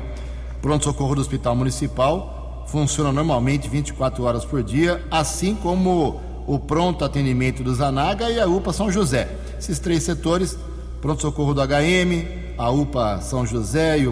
Pronto-socorro 0.61 1.15
do 1.15 1.23
Hospital 1.23 1.57
Municipal 1.57 2.67
funciona 2.69 3.11
normalmente 3.11 3.71
24 3.71 4.23
horas 4.23 4.45
por 4.45 4.63
dia, 4.63 5.03
assim 5.11 5.55
como 5.55 6.21
o 6.47 6.59
pronto 6.59 7.07
atendimento 7.07 7.63
do 7.63 7.75
Zanaga 7.75 8.29
e 8.29 8.39
a 8.39 8.47
UPA 8.47 8.75
São 8.75 8.93
José. 8.93 9.31
Esses 9.59 9.79
três 9.79 10.03
setores, 10.03 10.59
pronto-socorro 11.01 11.55
do 11.55 11.63
HM, 11.63 12.27
a 12.59 12.69
UPA 12.69 13.23
São 13.23 13.47
José 13.47 14.01
e 14.01 14.07
o, 14.07 14.11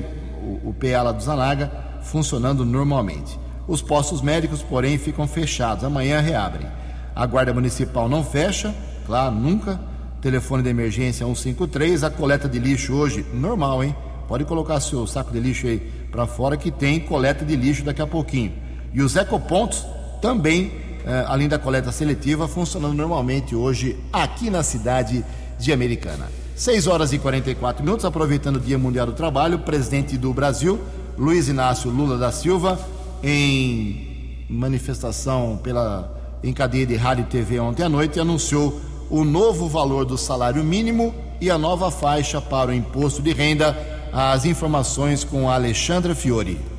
o, 0.64 0.70
o 0.70 1.12
do 1.12 1.22
Zanaga, 1.22 1.70
funcionando 2.04 2.64
normalmente. 2.64 3.38
Os 3.68 3.82
postos 3.82 4.22
médicos, 4.22 4.62
porém, 4.62 4.96
ficam 4.96 5.28
fechados. 5.28 5.84
Amanhã 5.84 6.22
reabrem. 6.22 6.66
A 7.14 7.26
Guarda 7.26 7.52
Municipal 7.52 8.08
não 8.08 8.24
fecha, 8.24 8.74
claro, 9.04 9.34
nunca. 9.34 9.78
Telefone 10.20 10.62
de 10.62 10.70
emergência 10.70 11.26
153. 11.26 12.04
A 12.04 12.10
coleta 12.10 12.48
de 12.48 12.58
lixo 12.58 12.94
hoje, 12.94 13.24
normal, 13.32 13.84
hein? 13.84 13.94
Pode 14.28 14.44
colocar 14.44 14.80
seu 14.80 15.06
saco 15.06 15.32
de 15.32 15.38
lixo 15.38 15.66
aí 15.66 15.78
para 16.10 16.26
fora 16.26 16.56
que 16.56 16.70
tem 16.70 16.98
coleta 17.00 17.44
de 17.44 17.54
lixo 17.54 17.84
daqui 17.84 18.02
a 18.02 18.06
pouquinho. 18.06 18.52
E 18.92 19.02
os 19.02 19.14
ecopontos 19.14 19.86
também, 20.20 20.72
eh, 21.04 21.24
além 21.28 21.48
da 21.48 21.58
coleta 21.58 21.92
seletiva, 21.92 22.48
funcionando 22.48 22.94
normalmente 22.94 23.54
hoje 23.54 23.96
aqui 24.12 24.50
na 24.50 24.62
cidade 24.62 25.24
de 25.58 25.72
Americana. 25.72 26.26
6 26.56 26.86
horas 26.86 27.12
e 27.12 27.18
44 27.18 27.84
minutos, 27.84 28.04
aproveitando 28.04 28.56
o 28.56 28.60
Dia 28.60 28.78
Mundial 28.78 29.06
do 29.06 29.12
Trabalho, 29.12 29.56
o 29.56 29.60
presidente 29.60 30.16
do 30.16 30.32
Brasil, 30.32 30.80
Luiz 31.18 31.48
Inácio 31.48 31.90
Lula 31.90 32.16
da 32.16 32.32
Silva, 32.32 32.80
em 33.22 34.46
manifestação 34.48 35.60
pela 35.62 36.14
em 36.42 36.52
cadeia 36.52 36.86
de 36.86 36.94
rádio 36.96 37.22
e 37.22 37.26
TV 37.26 37.58
ontem 37.58 37.82
à 37.82 37.88
noite, 37.88 38.20
anunciou 38.20 38.80
o 39.10 39.24
novo 39.24 39.68
valor 39.68 40.04
do 40.04 40.18
salário 40.18 40.62
mínimo 40.62 41.14
e 41.40 41.50
a 41.50 41.58
nova 41.58 41.90
faixa 41.90 42.40
para 42.40 42.70
o 42.70 42.74
imposto 42.74 43.22
de 43.22 43.32
renda 43.32 43.76
as 44.12 44.44
informações 44.44 45.24
com 45.24 45.50
Alexandra 45.50 46.14
Fiore. 46.14 46.75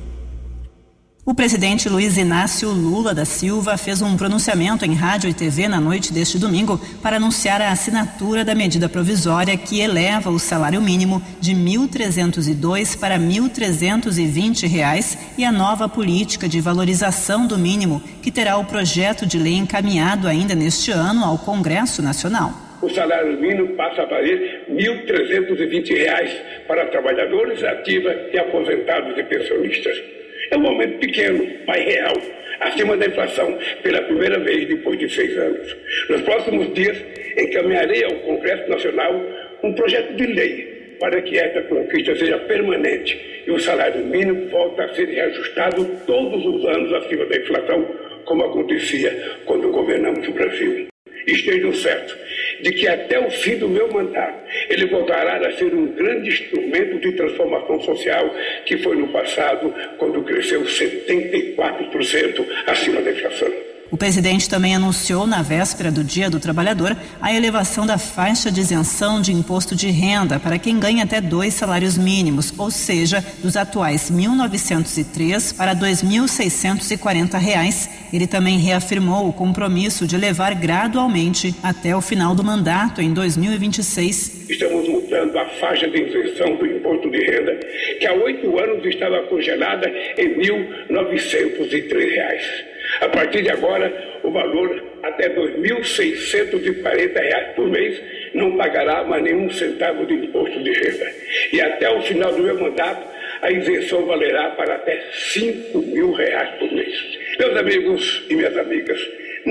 O 1.28 1.34
presidente 1.34 1.90
Luiz 1.90 2.16
Inácio 2.16 2.70
Lula 2.70 3.12
da 3.12 3.26
Silva 3.26 3.76
fez 3.76 4.00
um 4.00 4.16
pronunciamento 4.16 4.86
em 4.86 4.94
rádio 4.94 5.28
e 5.28 5.34
TV 5.34 5.68
na 5.68 5.78
noite 5.78 6.10
deste 6.10 6.38
domingo 6.38 6.80
para 7.02 7.16
anunciar 7.16 7.60
a 7.60 7.70
assinatura 7.70 8.46
da 8.46 8.54
medida 8.54 8.88
provisória 8.88 9.54
que 9.54 9.78
eleva 9.78 10.30
o 10.30 10.38
salário 10.38 10.80
mínimo 10.80 11.22
de 11.38 11.52
R$ 11.52 11.58
1.302 11.58 12.98
para 12.98 13.18
1.320 13.18 14.66
reais 14.66 15.18
e 15.36 15.44
a 15.44 15.52
nova 15.52 15.86
política 15.86 16.48
de 16.48 16.62
valorização 16.62 17.46
do 17.46 17.58
mínimo, 17.58 18.02
que 18.22 18.32
terá 18.32 18.56
o 18.56 18.64
projeto 18.64 19.26
de 19.26 19.38
lei 19.38 19.56
encaminhado 19.56 20.26
ainda 20.26 20.54
neste 20.54 20.90
ano 20.90 21.22
ao 21.22 21.36
Congresso 21.36 22.00
Nacional 22.00 22.54
o 22.80 22.88
salário 22.90 23.40
mínimo 23.40 23.74
passa 23.74 24.02
a 24.02 24.06
valer 24.06 24.64
R$ 24.68 24.72
1.320 24.72 26.66
para 26.68 26.86
trabalhadores 26.86 27.60
ativos 27.64 28.12
e 28.32 28.38
aposentados 28.38 29.18
e 29.18 29.24
pensionistas. 29.24 30.17
É 30.50 30.56
um 30.56 30.66
aumento 30.66 30.98
pequeno, 30.98 31.46
mas 31.66 31.84
real, 31.84 32.14
acima 32.60 32.96
da 32.96 33.06
inflação, 33.06 33.58
pela 33.82 34.02
primeira 34.02 34.38
vez 34.38 34.66
depois 34.66 34.98
de 34.98 35.08
seis 35.10 35.36
anos. 35.36 35.76
Nos 36.08 36.22
próximos 36.22 36.72
dias, 36.74 36.96
encaminharei 37.36 38.04
ao 38.04 38.14
Congresso 38.20 38.68
Nacional 38.68 39.20
um 39.62 39.72
projeto 39.74 40.14
de 40.14 40.26
lei 40.26 40.96
para 41.00 41.22
que 41.22 41.38
esta 41.38 41.62
conquista 41.62 42.16
seja 42.16 42.38
permanente 42.38 43.44
e 43.46 43.50
o 43.50 43.60
salário 43.60 44.04
mínimo 44.04 44.48
volte 44.48 44.80
a 44.80 44.94
ser 44.94 45.08
reajustado 45.08 45.84
todos 46.06 46.44
os 46.44 46.64
anos 46.66 46.92
acima 46.94 47.24
da 47.26 47.36
inflação, 47.36 47.86
como 48.24 48.44
acontecia 48.44 49.38
quando 49.44 49.70
governamos 49.70 50.26
o 50.26 50.32
Brasil. 50.32 50.88
Estejam 51.26 51.72
certos 51.72 52.16
de 52.60 52.72
que 52.72 52.88
até 52.88 53.18
o 53.18 53.30
fim 53.30 53.56
do 53.56 53.68
meu 53.68 53.90
mandato 53.92 54.38
ele 54.68 54.86
voltará 54.86 55.36
a 55.46 55.52
ser 55.52 55.74
um 55.74 55.86
grande 55.92 56.28
instrumento 56.28 56.98
de 57.00 57.12
transformação 57.12 57.80
social 57.82 58.34
que 58.64 58.78
foi 58.78 58.96
no 58.96 59.08
passado 59.08 59.74
quando 59.98 60.22
cresceu 60.22 60.62
74% 60.62 62.46
acima 62.66 63.02
da 63.02 63.10
inflação. 63.10 63.67
O 63.90 63.96
presidente 63.96 64.50
também 64.50 64.74
anunciou 64.74 65.26
na 65.26 65.40
véspera 65.40 65.90
do 65.90 66.04
Dia 66.04 66.28
do 66.28 66.38
Trabalhador 66.38 66.94
a 67.22 67.32
elevação 67.32 67.86
da 67.86 67.96
faixa 67.96 68.50
de 68.50 68.60
isenção 68.60 69.20
de 69.20 69.32
imposto 69.32 69.74
de 69.74 69.88
renda 69.88 70.38
para 70.38 70.58
quem 70.58 70.78
ganha 70.78 71.04
até 71.04 71.22
dois 71.22 71.54
salários 71.54 71.96
mínimos, 71.96 72.52
ou 72.58 72.70
seja, 72.70 73.24
dos 73.42 73.56
atuais 73.56 74.10
R$ 74.10 74.16
1.903 74.16 75.56
para 75.56 75.74
2.640 75.74 77.38
reais. 77.38 77.88
Ele 78.12 78.26
também 78.26 78.58
reafirmou 78.58 79.26
o 79.26 79.32
compromisso 79.32 80.06
de 80.06 80.16
elevar 80.16 80.54
gradualmente 80.54 81.54
até 81.62 81.96
o 81.96 82.02
final 82.02 82.34
do 82.34 82.44
mandato 82.44 83.00
em 83.00 83.12
2026. 83.14 84.50
Estamos 84.50 84.86
mudando 84.86 85.38
a 85.38 85.46
faixa 85.60 85.88
de 85.88 86.02
isenção 86.02 86.56
do 86.56 86.66
imposto 86.66 87.10
de 87.10 87.18
renda, 87.24 87.54
que 87.98 88.06
há 88.06 88.12
oito 88.12 88.58
anos 88.58 88.84
estava 88.84 89.22
congelada 89.28 89.88
em 90.18 90.28
R$ 90.34 90.52
1.903. 90.90 92.67
A 93.00 93.08
partir 93.08 93.42
de 93.42 93.50
agora, 93.50 93.92
o 94.22 94.30
valor 94.30 94.82
até 95.02 95.28
R$ 95.28 95.34
2.640 95.34 97.54
por 97.54 97.68
mês 97.68 98.00
não 98.34 98.56
pagará 98.56 99.04
mais 99.04 99.22
nenhum 99.22 99.50
centavo 99.50 100.06
de 100.06 100.14
imposto 100.14 100.62
de 100.62 100.72
renda. 100.72 101.12
E 101.52 101.60
até 101.60 101.90
o 101.90 102.00
final 102.02 102.32
do 102.32 102.42
meu 102.42 102.58
mandato, 102.58 103.06
a 103.42 103.50
isenção 103.50 104.06
valerá 104.06 104.50
para 104.50 104.74
até 104.74 105.00
5 105.12 105.78
mil 105.78 106.12
reais 106.12 106.50
por 106.58 106.72
mês. 106.72 107.18
Meus 107.38 107.56
amigos 107.56 108.26
e 108.28 108.34
minhas 108.34 108.56
amigas, 108.56 109.00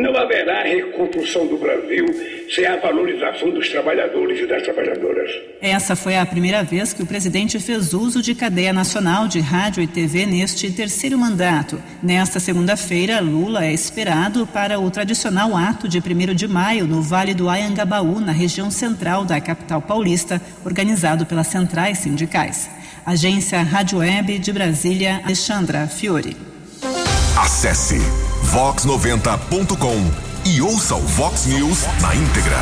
não 0.01 0.15
haverá 0.15 0.63
reconstrução 0.63 1.47
do 1.47 1.57
Brasil 1.57 2.05
sem 2.53 2.65
a 2.65 2.77
valorização 2.77 3.49
dos 3.49 3.67
trabalhadores 3.69 4.39
e 4.39 4.47
das 4.47 4.63
trabalhadoras. 4.63 5.29
Essa 5.61 5.95
foi 5.95 6.15
a 6.15 6.25
primeira 6.25 6.63
vez 6.63 6.93
que 6.93 7.01
o 7.01 7.05
presidente 7.05 7.59
fez 7.59 7.93
uso 7.93 8.21
de 8.21 8.35
cadeia 8.35 8.71
nacional 8.71 9.27
de 9.27 9.39
rádio 9.39 9.81
e 9.81 9.87
TV 9.87 10.25
neste 10.25 10.71
terceiro 10.71 11.17
mandato. 11.17 11.81
Nesta 12.01 12.39
segunda-feira, 12.39 13.19
Lula 13.19 13.65
é 13.65 13.73
esperado 13.73 14.47
para 14.47 14.79
o 14.79 14.89
tradicional 14.89 15.57
ato 15.57 15.87
de 15.87 15.99
1 15.99 16.35
de 16.35 16.47
maio 16.47 16.85
no 16.85 17.01
Vale 17.01 17.33
do 17.33 17.49
Ayangabaú, 17.49 18.19
na 18.19 18.31
região 18.31 18.69
central 18.69 19.25
da 19.25 19.41
capital 19.41 19.81
paulista, 19.81 20.41
organizado 20.63 21.25
pelas 21.25 21.47
centrais 21.47 21.97
sindicais. 21.97 22.69
Agência 23.05 23.61
Rádio 23.61 23.99
Web 23.99 24.37
de 24.37 24.51
Brasília, 24.51 25.21
Alexandra 25.23 25.87
Fiore. 25.87 26.35
Acesse 27.37 28.26
vox90.com 28.45 30.27
e 30.45 30.61
ouça 30.61 30.95
o 30.95 31.01
Vox 31.01 31.45
News 31.45 31.83
na 32.01 32.15
íntegra. 32.15 32.57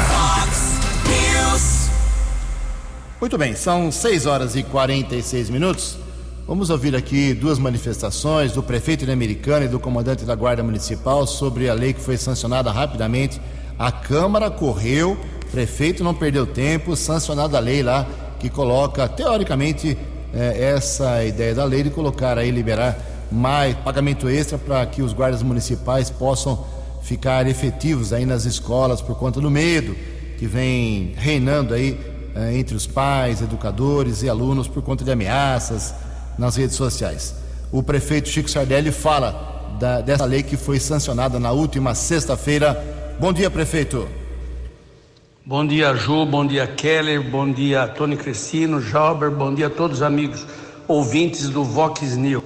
Muito 3.20 3.38
bem, 3.38 3.56
são 3.56 3.92
6 3.92 4.26
horas 4.26 4.56
e 4.56 4.64
46 4.64 5.50
minutos. 5.50 5.98
Vamos 6.48 6.70
ouvir 6.70 6.96
aqui 6.96 7.34
duas 7.34 7.58
manifestações 7.58 8.52
do 8.52 8.62
prefeito 8.62 9.06
de 9.06 9.12
Americana 9.12 9.66
e 9.66 9.68
do 9.68 9.80
comandante 9.80 10.26
da 10.26 10.36
Guarda 10.36 10.64
Municipal 10.64 11.26
sobre 11.26 11.70
a 11.70 11.74
lei 11.74 11.94
que 11.94 12.02
foi 12.02 12.18
sancionada 12.18 12.72
rapidamente. 12.72 13.42
A 13.78 13.92
Câmara 13.92 14.52
correu, 14.52 15.18
o 15.44 15.52
prefeito 15.52 16.04
não 16.04 16.14
perdeu 16.14 16.46
tempo, 16.46 16.96
sancionada 16.96 17.58
a 17.58 17.60
lei 17.60 17.82
lá 17.82 18.06
que 18.40 18.50
coloca, 18.50 19.08
teoricamente, 19.08 19.98
eh, 20.34 20.74
essa 20.76 21.24
ideia 21.24 21.56
da 21.56 21.64
lei 21.64 21.84
de 21.84 21.90
colocar 21.90 22.38
aí, 22.38 22.52
liberar 22.52 23.15
mais 23.36 23.76
pagamento 23.76 24.30
extra 24.30 24.58
para 24.58 24.86
que 24.86 25.02
os 25.02 25.14
guardas 25.14 25.44
municipais 25.44 26.10
possam 26.10 26.66
ficar 27.04 27.46
efetivos 27.48 28.12
aí 28.12 28.26
nas 28.26 28.46
escolas 28.46 29.02
por 29.02 29.16
conta 29.16 29.40
do 29.40 29.52
medo 29.52 29.96
que 30.38 30.48
vem 30.48 31.14
reinando 31.16 31.74
aí 31.74 32.00
eh, 32.36 32.58
entre 32.58 32.76
os 32.76 32.88
pais, 32.88 33.42
educadores 33.42 34.24
e 34.24 34.30
alunos 34.30 34.68
por 34.68 34.82
conta 34.82 35.04
de 35.04 35.12
ameaças 35.12 35.94
nas 36.38 36.56
redes 36.56 36.76
sociais. 36.76 37.36
O 37.72 37.82
prefeito 37.84 38.30
Chico 38.30 38.50
Sardelli 38.50 38.92
fala 38.92 39.78
da, 39.80 40.02
dessa 40.02 40.26
lei 40.26 40.44
que 40.44 40.58
foi 40.58 40.80
sancionada 40.80 41.40
na 41.40 41.52
última 41.52 41.96
sexta-feira. 41.96 42.74
Bom 43.20 43.32
dia, 43.32 43.50
prefeito. 43.50 44.08
Bom 45.46 45.66
dia, 45.66 45.94
Ju, 45.96 46.26
bom 46.26 46.46
dia, 46.46 46.66
Keller, 46.66 47.22
bom 47.22 47.52
dia, 47.52 47.88
Tony 47.88 48.18
Cristino, 48.18 48.82
Jauber, 48.82 49.30
bom 49.30 49.54
dia 49.54 49.68
a 49.68 49.70
todos 49.70 49.98
os 49.98 50.04
amigos 50.04 50.46
ouvintes 50.88 51.50
do 51.50 51.64
Vox 51.64 52.16
News. 52.16 52.44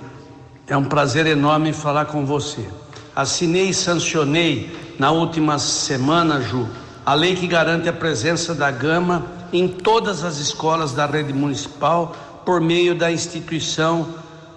É 0.70 0.78
um 0.78 0.84
prazer 0.84 1.26
enorme 1.26 1.74
falar 1.74 2.06
com 2.06 2.24
você. 2.24 2.70
Assinei 3.16 3.70
e 3.70 3.74
sancionei 3.74 4.96
na 5.00 5.10
última 5.10 5.58
semana, 5.58 6.39
Ju, 6.41 6.70
a 7.04 7.15
lei 7.15 7.36
que 7.36 7.48
garante 7.48 7.89
a 7.89 7.93
presença 7.93 8.54
da 8.54 8.70
Gama 8.70 9.26
em 9.52 9.67
todas 9.67 10.24
as 10.24 10.38
escolas 10.38 10.93
da 10.93 11.08
rede 11.08 11.34
municipal 11.34 12.15
por 12.46 12.62
meio 12.62 12.93
da 12.93 13.12
instituição 13.12 14.10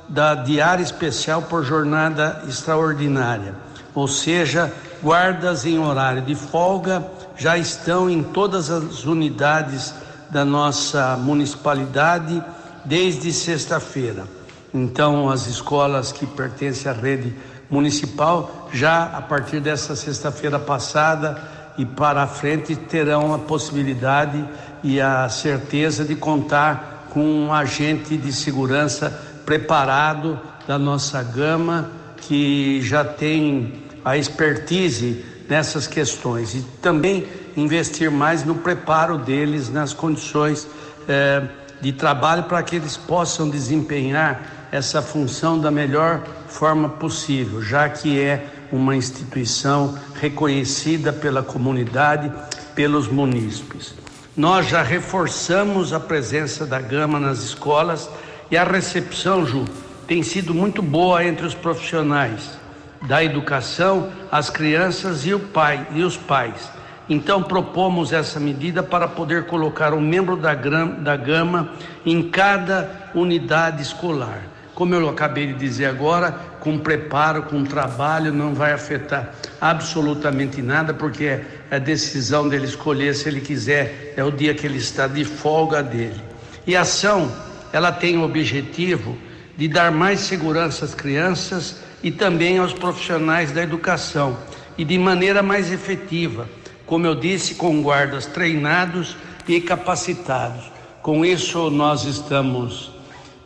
da 0.07 0.35
diária 0.35 0.83
especial 0.83 1.41
por 1.41 1.65
jornada 1.65 2.45
extraordinária. 2.47 3.55
Ou 3.95 4.07
seja, 4.07 4.71
guardas 5.03 5.65
em 5.65 5.79
horário 5.79 6.21
de 6.21 6.35
folga 6.35 7.03
já 7.39 7.57
estão 7.57 8.11
em 8.11 8.23
todas 8.23 8.71
as 8.71 9.05
unidades 9.07 9.95
da 10.29 10.45
nossa 10.45 11.17
municipalidade 11.17 12.45
desde 12.85 13.33
sexta-feira. 13.33 14.42
Então, 14.75 15.29
as 15.29 15.47
escolas 15.47 16.13
que 16.13 16.27
pertencem 16.27 16.91
à 16.91 16.95
rede 16.95 17.35
municipal, 17.69 18.69
já 18.73 19.05
a 19.05 19.21
partir 19.21 19.61
dessa 19.61 19.95
sexta-feira 19.95 20.59
passada 20.59 21.43
e 21.77 21.85
para 21.85 22.23
a 22.23 22.27
frente, 22.27 22.75
terão 22.77 23.35
a 23.35 23.39
possibilidade 23.39 24.45
e 24.83 25.01
a 25.01 25.29
certeza 25.29 26.05
de 26.05 26.15
contar 26.15 27.09
com 27.11 27.23
um 27.23 27.53
agente 27.53 28.17
de 28.17 28.33
segurança 28.33 29.11
preparado 29.45 30.39
da 30.67 30.79
nossa 30.79 31.23
gama, 31.23 31.91
que 32.17 32.81
já 32.83 33.05
tem 33.05 33.83
a 34.05 34.17
expertise 34.17 35.25
nessas 35.49 35.87
questões. 35.87 36.55
E 36.55 36.63
também 36.81 37.27
investir 37.57 38.11
mais 38.11 38.45
no 38.45 38.55
preparo 38.55 39.19
deles, 39.19 39.69
nas 39.69 39.93
condições 39.93 40.67
eh, 41.09 41.43
de 41.81 41.93
trabalho 41.93 42.45
para 42.45 42.63
que 42.63 42.77
eles 42.77 42.97
possam 42.97 43.51
desempenhar 43.51 44.62
essa 44.73 45.03
função 45.03 45.61
da 45.61 45.71
melhor 45.71 46.23
forma 46.49 46.89
possível, 46.89 47.61
já 47.63 47.89
que 47.91 48.19
é 48.19 48.47
uma 48.73 48.97
instituição 48.97 49.99
reconhecida 50.15 51.13
pela 51.13 51.43
comunidade, 51.43 52.33
pelos 52.75 53.07
munícipes. 53.07 53.95
Nós 54.35 54.67
já 54.67 54.83
reforçamos 54.83 55.93
a 55.93 56.01
presença 56.01 56.65
da 56.65 56.81
Gama 56.81 57.21
nas 57.21 57.41
escolas 57.41 58.09
e 58.51 58.57
a 58.57 58.65
recepção, 58.65 59.45
Ju, 59.45 59.67
tem 60.07 60.23
sido 60.23 60.55
muito 60.55 60.81
boa 60.81 61.23
entre 61.23 61.45
os 61.45 61.55
profissionais 61.55 62.59
da 63.07 63.23
educação, 63.23 64.11
as 64.31 64.49
crianças 64.49 65.27
e 65.27 65.35
o 65.35 65.41
pai 65.41 65.87
e 65.95 66.03
os 66.03 66.17
pais. 66.17 66.71
Então 67.09 67.43
propomos 67.43 68.11
essa 68.11 68.41
medida 68.41 68.83
para 68.83 69.07
poder 69.07 69.45
colocar 69.45 69.93
um 69.93 70.01
membro 70.01 70.37
da, 70.37 70.55
da 70.55 71.17
Gama 71.17 71.73
em 72.07 72.31
cada 72.31 73.11
unidade 73.15 73.83
escolar. 73.83 74.43
Como 74.75 74.95
eu 74.95 75.09
acabei 75.09 75.49
de 75.49 75.55
dizer 75.55 75.87
agora, 75.87 76.33
com 76.61 76.79
preparo, 76.79 77.43
com 77.43 77.63
trabalho, 77.63 78.33
não 78.33 78.55
vai 78.55 78.73
afetar 78.73 79.35
absolutamente 79.61 80.63
nada, 80.63 80.95
porque 80.95 81.25
é 81.25 81.45
a 81.71 81.79
decisão 81.79 82.49
dele 82.49 82.67
escolher 82.67 83.15
se 83.15 83.29
ele 83.29 83.41
quiser, 83.41 84.15
é 84.17 84.25
o 84.25 84.31
dia 84.31 84.55
que 84.55 84.67
ele 84.67 84.79
está 84.79 85.07
de 85.07 85.25
folga 85.25 85.83
dele. 85.83 86.21
E 86.67 86.75
a 86.75 86.83
ação, 86.83 87.31
ela 87.73 87.93
tem 87.93 88.17
o 88.17 88.23
objetivo 88.23 89.19
de 89.57 89.69
dar 89.69 89.93
mais 89.93 90.21
segurança 90.21 90.85
às 90.85 90.95
crianças 90.95 91.77
e 92.03 92.11
também 92.11 92.59
aos 92.59 92.73
profissionais 92.73 93.53
da 93.53 93.63
educação 93.63 94.39
e 94.79 94.85
de 94.85 94.99
maneira 94.99 95.43
mais 95.43 95.71
efetiva, 95.71 96.49
como 96.87 97.07
eu 97.07 97.15
disse, 97.15 97.55
com 97.55 97.83
guardas 97.83 98.27
treinados 98.27 99.17
e 99.47 99.61
capacitados. 99.61 100.71
Com 101.03 101.25
isso, 101.25 101.71
nós 101.71 102.05
estamos 102.05 102.93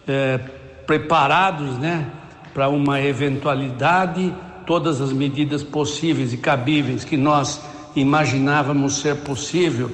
é, 0.07 0.39
preparados, 0.87 1.79
né, 1.79 2.07
para 2.55 2.69
uma 2.69 3.01
eventualidade, 3.01 4.33
todas 4.67 5.01
as 5.01 5.13
medidas 5.13 5.63
possíveis 5.63 6.33
e 6.33 6.37
cabíveis 6.37 7.05
que 7.05 7.17
nós 7.17 7.61
imaginávamos 7.95 9.01
ser 9.01 9.17
possível, 9.17 9.91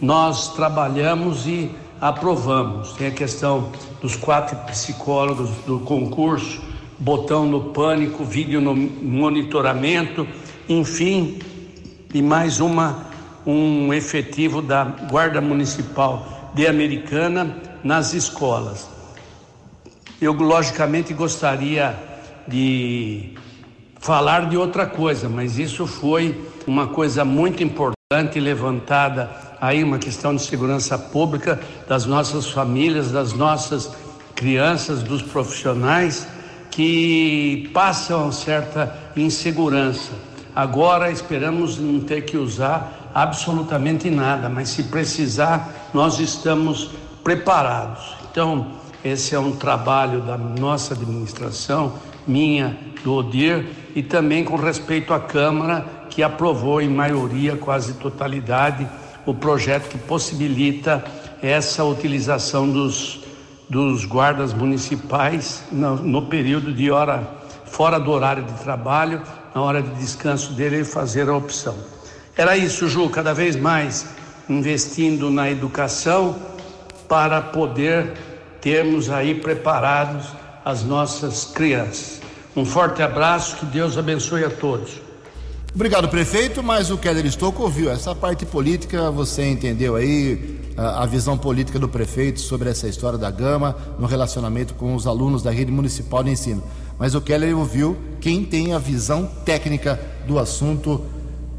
nós 0.00 0.54
trabalhamos 0.54 1.46
e 1.46 1.70
aprovamos. 2.00 2.92
Tem 2.92 3.08
a 3.08 3.10
questão 3.10 3.70
dos 4.00 4.16
quatro 4.16 4.56
psicólogos 4.66 5.50
do 5.66 5.80
concurso, 5.80 6.60
botão 6.98 7.46
no 7.46 7.72
pânico, 7.72 8.24
vídeo 8.24 8.60
no 8.60 8.74
monitoramento, 8.74 10.26
enfim, 10.68 11.38
e 12.12 12.22
mais 12.22 12.60
uma 12.60 13.06
um 13.46 13.94
efetivo 13.94 14.60
da 14.60 14.84
Guarda 14.84 15.40
Municipal 15.40 16.50
de 16.52 16.66
Americana 16.66 17.56
nas 17.84 18.12
escolas. 18.12 18.95
Eu, 20.18 20.32
logicamente, 20.32 21.12
gostaria 21.12 21.94
de 22.48 23.34
falar 23.98 24.48
de 24.48 24.56
outra 24.56 24.86
coisa, 24.86 25.28
mas 25.28 25.58
isso 25.58 25.86
foi 25.86 26.34
uma 26.66 26.86
coisa 26.86 27.22
muito 27.22 27.62
importante 27.62 28.40
levantada 28.40 29.30
aí, 29.60 29.84
uma 29.84 29.98
questão 29.98 30.34
de 30.34 30.40
segurança 30.40 30.98
pública 30.98 31.60
das 31.86 32.06
nossas 32.06 32.48
famílias, 32.48 33.10
das 33.10 33.34
nossas 33.34 33.92
crianças, 34.34 35.02
dos 35.02 35.20
profissionais 35.20 36.26
que 36.70 37.70
passam 37.74 38.32
certa 38.32 38.96
insegurança. 39.14 40.12
Agora 40.54 41.10
esperamos 41.10 41.78
não 41.78 42.00
ter 42.00 42.22
que 42.22 42.38
usar 42.38 43.10
absolutamente 43.14 44.08
nada, 44.08 44.48
mas 44.48 44.70
se 44.70 44.84
precisar, 44.84 45.90
nós 45.92 46.18
estamos 46.20 46.90
preparados. 47.22 48.16
Então, 48.30 48.85
esse 49.04 49.34
é 49.34 49.38
um 49.38 49.52
trabalho 49.52 50.20
da 50.20 50.36
nossa 50.36 50.94
administração, 50.94 51.94
minha, 52.26 52.76
do 53.04 53.14
ODIR, 53.14 53.66
e 53.94 54.02
também 54.02 54.44
com 54.44 54.56
respeito 54.56 55.14
à 55.14 55.20
Câmara, 55.20 55.86
que 56.10 56.22
aprovou 56.22 56.80
em 56.80 56.88
maioria, 56.88 57.56
quase 57.56 57.94
totalidade, 57.94 58.86
o 59.24 59.34
projeto 59.34 59.88
que 59.88 59.98
possibilita 59.98 61.04
essa 61.42 61.84
utilização 61.84 62.68
dos, 62.70 63.20
dos 63.68 64.04
guardas 64.04 64.52
municipais 64.52 65.62
no, 65.70 65.96
no 65.96 66.22
período 66.22 66.72
de 66.72 66.90
hora 66.90 67.36
fora 67.66 67.98
do 67.98 68.10
horário 68.10 68.44
de 68.44 68.52
trabalho, 68.54 69.20
na 69.54 69.60
hora 69.60 69.82
de 69.82 69.90
descanso 69.96 70.52
dele, 70.52 70.84
fazer 70.84 71.28
a 71.28 71.36
opção. 71.36 71.76
Era 72.36 72.56
isso, 72.56 72.88
Ju, 72.88 73.08
cada 73.10 73.34
vez 73.34 73.56
mais 73.56 74.06
investindo 74.48 75.30
na 75.30 75.50
educação 75.50 76.36
para 77.08 77.40
poder 77.40 78.14
termos 78.60 79.10
aí 79.10 79.34
preparados 79.34 80.26
as 80.64 80.82
nossas 80.82 81.44
crianças. 81.44 82.20
Um 82.56 82.64
forte 82.64 83.02
abraço, 83.02 83.56
que 83.56 83.66
Deus 83.66 83.96
abençoe 83.96 84.44
a 84.44 84.50
todos. 84.50 85.06
Obrigado, 85.74 86.08
prefeito, 86.08 86.62
mas 86.62 86.90
o 86.90 86.96
Keller 86.96 87.26
Estouco 87.26 87.62
ouviu. 87.62 87.90
Essa 87.90 88.14
parte 88.14 88.46
política, 88.46 89.10
você 89.10 89.44
entendeu 89.44 89.94
aí 89.94 90.58
a, 90.74 91.04
visão 91.04 91.36
política 91.36 91.78
do 91.78 91.86
prefeito 91.86 92.40
sobre 92.40 92.70
essa 92.70 92.88
história 92.88 93.18
da 93.18 93.30
Gama 93.30 93.76
no 93.98 94.06
relacionamento 94.06 94.72
com 94.72 94.94
os 94.94 95.06
alunos 95.06 95.42
da 95.42 95.50
rede 95.50 95.70
municipal 95.70 96.24
de 96.24 96.30
ensino. 96.30 96.62
Mas 96.98 97.14
o 97.14 97.20
Keller 97.20 97.56
ouviu 97.58 97.94
quem 98.22 98.42
tem 98.42 98.72
a 98.72 98.78
visão 98.78 99.30
técnica 99.44 100.00
do 100.26 100.38
assunto. 100.38 101.04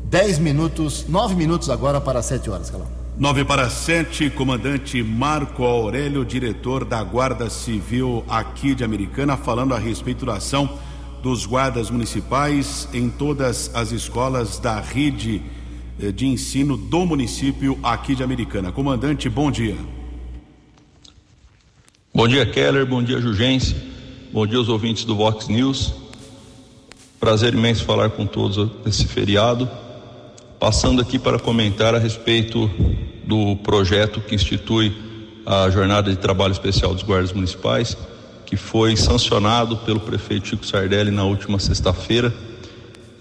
Dez 0.06 0.40
minutos, 0.40 1.06
nove 1.08 1.36
minutos 1.36 1.70
agora 1.70 2.02
para 2.02 2.24
sete 2.24 2.50
horas, 2.50 2.72
Calão. 2.72 2.88
Nove 3.20 3.44
para 3.44 3.68
sete, 3.68 4.30
comandante 4.30 5.02
Marco 5.02 5.64
Aurélio, 5.64 6.24
diretor 6.24 6.86
da 6.86 7.04
Guarda 7.04 7.50
Civil 7.50 8.24
aqui 8.30 8.76
de 8.76 8.84
Americana, 8.84 9.36
falando 9.36 9.74
a 9.74 9.80
respeito 9.80 10.24
da 10.24 10.36
ação 10.36 10.78
dos 11.24 11.44
guardas 11.44 11.90
municipais 11.90 12.88
em 12.94 13.10
todas 13.10 13.72
as 13.74 13.92
escolas 13.92 14.60
da 14.60 14.80
rede 14.80 15.42
eh, 16.00 16.12
de 16.12 16.28
ensino 16.28 16.78
do 16.78 17.08
município 17.08 17.80
aqui 17.82 18.14
de 18.14 18.22
Americana. 18.22 18.72
Comandante, 18.72 19.28
bom 19.28 19.50
dia. 19.50 19.76
Bom 22.14 22.28
dia, 22.28 22.46
Keller. 22.46 22.86
Bom 22.86 23.02
dia, 23.02 23.20
Jugense. 23.20 23.76
Bom 24.32 24.46
dia 24.46 24.60
aos 24.60 24.70
ouvintes 24.70 25.06
do 25.06 25.16
Vox 25.16 25.48
News. 25.48 25.92
Prazer 27.20 27.56
imenso 27.56 27.84
falar 27.84 28.12
com 28.12 28.28
todos 28.28 28.70
nesse 28.86 29.08
feriado. 29.08 29.68
Passando 30.60 31.02
aqui 31.02 31.18
para 31.18 31.40
comentar 31.40 31.96
a 31.96 32.00
respeito 32.00 32.70
do 33.28 33.58
projeto 33.58 34.22
que 34.22 34.34
institui 34.34 34.96
a 35.46 35.70
Jornada 35.70 36.10
de 36.10 36.18
Trabalho 36.18 36.54
Especial 36.54 36.94
dos 36.94 37.04
Guardas 37.04 37.34
Municipais 37.34 37.96
que 38.48 38.56
foi 38.56 38.96
sancionado 38.96 39.76
pelo 39.78 40.00
prefeito 40.00 40.48
Chico 40.48 40.66
Sardelli 40.66 41.12
na 41.12 41.26
última 41.26 41.60
sexta-feira. 41.60 42.34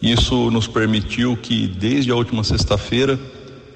Isso 0.00 0.52
nos 0.52 0.68
permitiu 0.68 1.36
que 1.36 1.66
desde 1.66 2.12
a 2.12 2.14
última 2.14 2.44
sexta-feira 2.44 3.18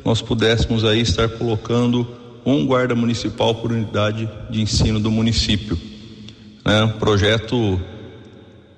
nós 0.04 0.22
pudéssemos 0.22 0.84
aí 0.84 1.00
estar 1.00 1.28
colocando 1.28 2.06
um 2.46 2.64
guarda 2.64 2.94
municipal 2.94 3.52
por 3.56 3.72
unidade 3.72 4.30
de 4.48 4.62
ensino 4.62 5.00
do 5.00 5.10
município. 5.10 5.76
É 6.64 6.84
um 6.84 6.92
projeto 6.92 7.80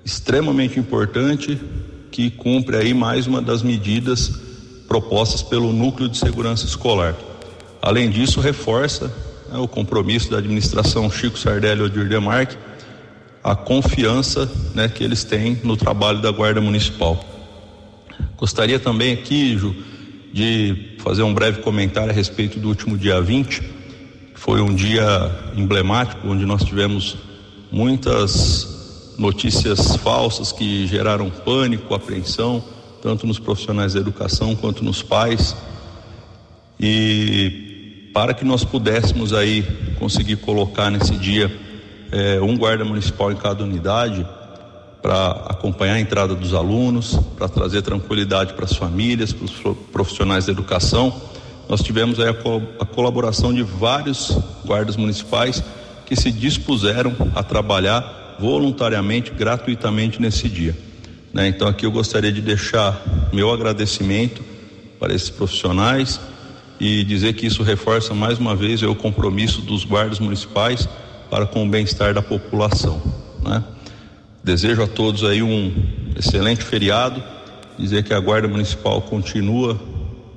extremamente 0.03 0.79
importante 0.79 1.59
que 2.11 2.31
cumpre 2.31 2.77
aí 2.77 2.93
mais 2.93 3.27
uma 3.27 3.41
das 3.41 3.61
medidas 3.61 4.41
propostas 4.87 5.43
pelo 5.43 5.71
Núcleo 5.71 6.09
de 6.09 6.17
Segurança 6.17 6.65
Escolar. 6.65 7.15
Além 7.83 8.09
disso, 8.09 8.39
reforça 8.39 9.13
né, 9.51 9.59
o 9.59 9.67
compromisso 9.67 10.31
da 10.31 10.37
administração 10.37 11.11
Chico 11.11 11.37
Sardelli 11.37 11.81
e 11.81 11.83
Odir 11.83 12.07
Demarque, 12.07 12.55
a 13.43 13.57
confiança 13.57 14.49
né, 14.73 14.87
que 14.87 15.03
eles 15.03 15.25
têm 15.25 15.59
no 15.65 15.75
trabalho 15.75 16.21
da 16.21 16.31
Guarda 16.31 16.61
Municipal. 16.61 17.21
Gostaria 18.37 18.79
também 18.79 19.11
aqui, 19.11 19.57
Ju, 19.57 19.75
de 20.31 20.95
fazer 20.99 21.23
um 21.23 21.33
breve 21.33 21.61
comentário 21.61 22.09
a 22.09 22.13
respeito 22.13 22.57
do 22.57 22.69
último 22.69 22.97
dia 22.97 23.19
20, 23.21 23.61
foi 24.33 24.61
um 24.61 24.73
dia 24.73 25.03
emblemático, 25.53 26.25
onde 26.25 26.45
nós 26.45 26.63
tivemos 26.63 27.17
muitas 27.69 29.13
notícias 29.17 29.97
falsas 29.97 30.53
que 30.53 30.87
geraram 30.87 31.29
pânico, 31.29 31.93
apreensão, 31.93 32.63
tanto 33.01 33.27
nos 33.27 33.39
profissionais 33.39 33.93
da 33.93 33.99
educação 33.99 34.55
quanto 34.55 34.85
nos 34.85 35.03
pais. 35.03 35.53
E 36.79 37.72
para 38.13 38.33
que 38.33 38.45
nós 38.45 38.63
pudéssemos 38.63 39.33
aí 39.33 39.63
conseguir 39.97 40.35
colocar 40.37 40.91
nesse 40.91 41.15
dia 41.15 41.51
é, 42.11 42.39
um 42.39 42.55
guarda 42.55 42.85
municipal 42.85 43.31
em 43.31 43.35
cada 43.35 43.63
unidade 43.63 44.25
para 45.01 45.31
acompanhar 45.49 45.95
a 45.95 45.99
entrada 45.99 46.35
dos 46.35 46.53
alunos, 46.53 47.19
para 47.35 47.49
trazer 47.49 47.81
tranquilidade 47.81 48.53
para 48.53 48.65
as 48.65 48.73
famílias, 48.73 49.33
para 49.33 49.45
os 49.45 49.77
profissionais 49.91 50.45
da 50.45 50.51
educação. 50.51 51.13
Nós 51.67 51.81
tivemos 51.81 52.19
aí 52.19 52.29
a, 52.29 52.33
co 52.33 52.61
a 52.79 52.85
colaboração 52.85 53.51
de 53.51 53.63
vários 53.63 54.37
guardas 54.63 54.95
municipais 54.95 55.63
que 56.05 56.15
se 56.15 56.31
dispuseram 56.31 57.13
a 57.35 57.41
trabalhar 57.41 58.37
voluntariamente, 58.39 59.31
gratuitamente 59.31 60.21
nesse 60.21 60.47
dia. 60.47 60.77
Né? 61.33 61.47
Então 61.47 61.67
aqui 61.67 61.85
eu 61.85 61.91
gostaria 61.91 62.31
de 62.31 62.41
deixar 62.41 63.01
meu 63.33 63.51
agradecimento 63.51 64.43
para 64.99 65.13
esses 65.13 65.29
profissionais 65.29 66.19
e 66.83 67.01
dizer 67.05 67.31
que 67.31 67.47
isso 67.47 67.63
reforça 67.63 68.13
mais 68.13 68.37
uma 68.37 68.57
vez 68.57 68.83
o 68.83 68.93
compromisso 68.93 69.61
dos 69.61 69.85
guardas 69.85 70.19
municipais 70.19 70.85
para 71.29 71.45
com 71.45 71.65
o 71.65 71.69
bem-estar 71.69 72.13
da 72.13 72.21
população. 72.21 73.01
Né? 73.41 73.63
Desejo 74.43 74.83
a 74.83 74.87
todos 74.87 75.23
aí 75.23 75.41
um 75.41 75.73
excelente 76.17 76.61
feriado, 76.61 77.23
dizer 77.79 78.03
que 78.03 78.13
a 78.13 78.19
Guarda 78.19 78.49
Municipal 78.49 79.01
continua 79.01 79.79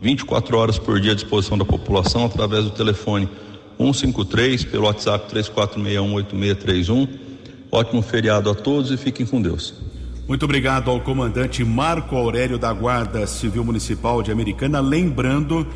24 0.00 0.56
horas 0.56 0.78
por 0.78 1.00
dia 1.00 1.10
à 1.10 1.14
disposição 1.16 1.58
da 1.58 1.64
população 1.64 2.26
através 2.26 2.62
do 2.62 2.70
telefone 2.70 3.28
153, 3.76 4.66
pelo 4.66 4.84
WhatsApp 4.84 5.28
34618631. 5.34 7.08
Ótimo 7.72 8.02
feriado 8.02 8.48
a 8.50 8.54
todos 8.54 8.92
e 8.92 8.96
fiquem 8.96 9.26
com 9.26 9.42
Deus. 9.42 9.74
Muito 10.28 10.44
obrigado 10.44 10.92
ao 10.92 11.00
comandante 11.00 11.64
Marco 11.64 12.14
Aurélio 12.14 12.56
da 12.56 12.72
Guarda 12.72 13.26
Civil 13.26 13.64
Municipal 13.64 14.22
de 14.22 14.30
Americana, 14.30 14.78
lembrando 14.78 15.66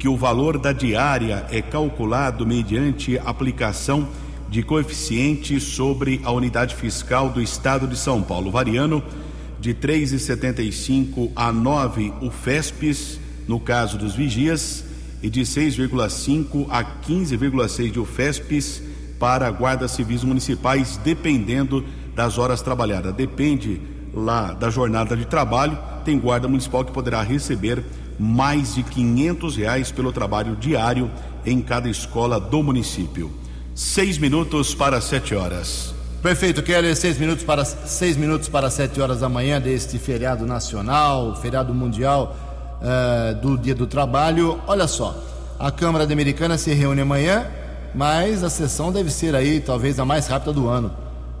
que 0.00 0.08
o 0.08 0.16
valor 0.16 0.56
da 0.56 0.72
diária 0.72 1.44
é 1.50 1.60
calculado 1.60 2.46
mediante 2.46 3.18
aplicação 3.18 4.08
de 4.48 4.62
coeficiente 4.62 5.60
sobre 5.60 6.22
a 6.24 6.32
unidade 6.32 6.74
fiscal 6.74 7.28
do 7.28 7.38
Estado 7.38 7.86
de 7.86 7.98
São 7.98 8.22
Paulo, 8.22 8.50
variando 8.50 9.04
de 9.60 9.74
3,75 9.74 11.30
a 11.36 11.52
9 11.52 12.14
o 12.22 12.30
FESPES, 12.30 13.20
no 13.46 13.60
caso 13.60 13.98
dos 13.98 14.14
vigias, 14.14 14.86
e 15.22 15.28
de 15.28 15.42
6,5 15.42 16.66
a 16.70 16.82
15,6 16.82 17.90
de 17.90 18.00
UFESPES 18.00 18.82
para 19.18 19.50
guardas 19.50 19.90
civis 19.90 20.24
municipais, 20.24 20.98
dependendo 21.04 21.84
das 22.16 22.38
horas 22.38 22.62
trabalhadas. 22.62 23.14
Depende 23.14 23.78
lá 24.14 24.54
da 24.54 24.70
jornada 24.70 25.14
de 25.14 25.26
trabalho, 25.26 25.78
tem 26.06 26.18
guarda 26.18 26.48
municipal 26.48 26.86
que 26.86 26.90
poderá 26.90 27.20
receber 27.20 27.84
mais 28.20 28.74
de 28.74 28.82
quinhentos 28.82 29.56
reais 29.56 29.90
pelo 29.90 30.12
trabalho 30.12 30.54
diário 30.54 31.10
em 31.44 31.62
cada 31.62 31.88
escola 31.88 32.38
do 32.38 32.62
município. 32.62 33.32
Seis 33.74 34.18
minutos 34.18 34.74
para 34.74 35.00
sete 35.00 35.34
horas. 35.34 35.94
Perfeito, 36.22 36.62
Kelly. 36.62 36.94
Seis 36.94 37.18
minutos 37.18 37.42
para 37.42 37.64
seis 37.64 38.18
minutos 38.18 38.46
para 38.46 38.68
sete 38.68 39.00
horas 39.00 39.20
da 39.20 39.28
manhã 39.30 39.58
deste 39.58 39.98
feriado 39.98 40.44
nacional, 40.44 41.34
feriado 41.36 41.72
mundial 41.72 42.36
uh, 42.82 43.34
do 43.40 43.56
Dia 43.56 43.74
do 43.74 43.86
Trabalho. 43.86 44.60
Olha 44.66 44.86
só, 44.86 45.16
a 45.58 45.70
Câmara 45.70 46.04
Americana 46.04 46.58
se 46.58 46.74
reúne 46.74 47.00
amanhã, 47.00 47.46
mas 47.94 48.44
a 48.44 48.50
sessão 48.50 48.92
deve 48.92 49.10
ser 49.10 49.34
aí 49.34 49.60
talvez 49.60 49.98
a 49.98 50.04
mais 50.04 50.26
rápida 50.26 50.52
do 50.52 50.68
ano. 50.68 50.90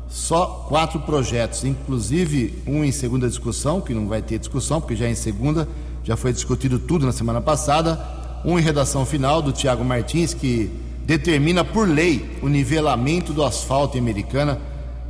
Só 0.08 0.64
quatro 0.66 0.98
projetos, 1.00 1.62
inclusive 1.62 2.62
um 2.66 2.82
em 2.82 2.90
segunda 2.90 3.28
discussão, 3.28 3.82
que 3.82 3.92
não 3.92 4.08
vai 4.08 4.22
ter 4.22 4.38
discussão 4.38 4.80
porque 4.80 4.96
já 4.96 5.04
é 5.04 5.10
em 5.10 5.14
segunda 5.14 5.68
já 6.10 6.16
foi 6.16 6.32
discutido 6.32 6.76
tudo 6.76 7.06
na 7.06 7.12
semana 7.12 7.40
passada. 7.40 7.96
Um 8.44 8.58
em 8.58 8.62
redação 8.62 9.06
final 9.06 9.40
do 9.40 9.52
Tiago 9.52 9.84
Martins, 9.84 10.34
que 10.34 10.68
determina 11.04 11.64
por 11.64 11.88
lei 11.88 12.36
o 12.42 12.48
nivelamento 12.48 13.32
do 13.32 13.44
asfalto 13.44 13.96
em 13.96 14.00
Americana. 14.00 14.58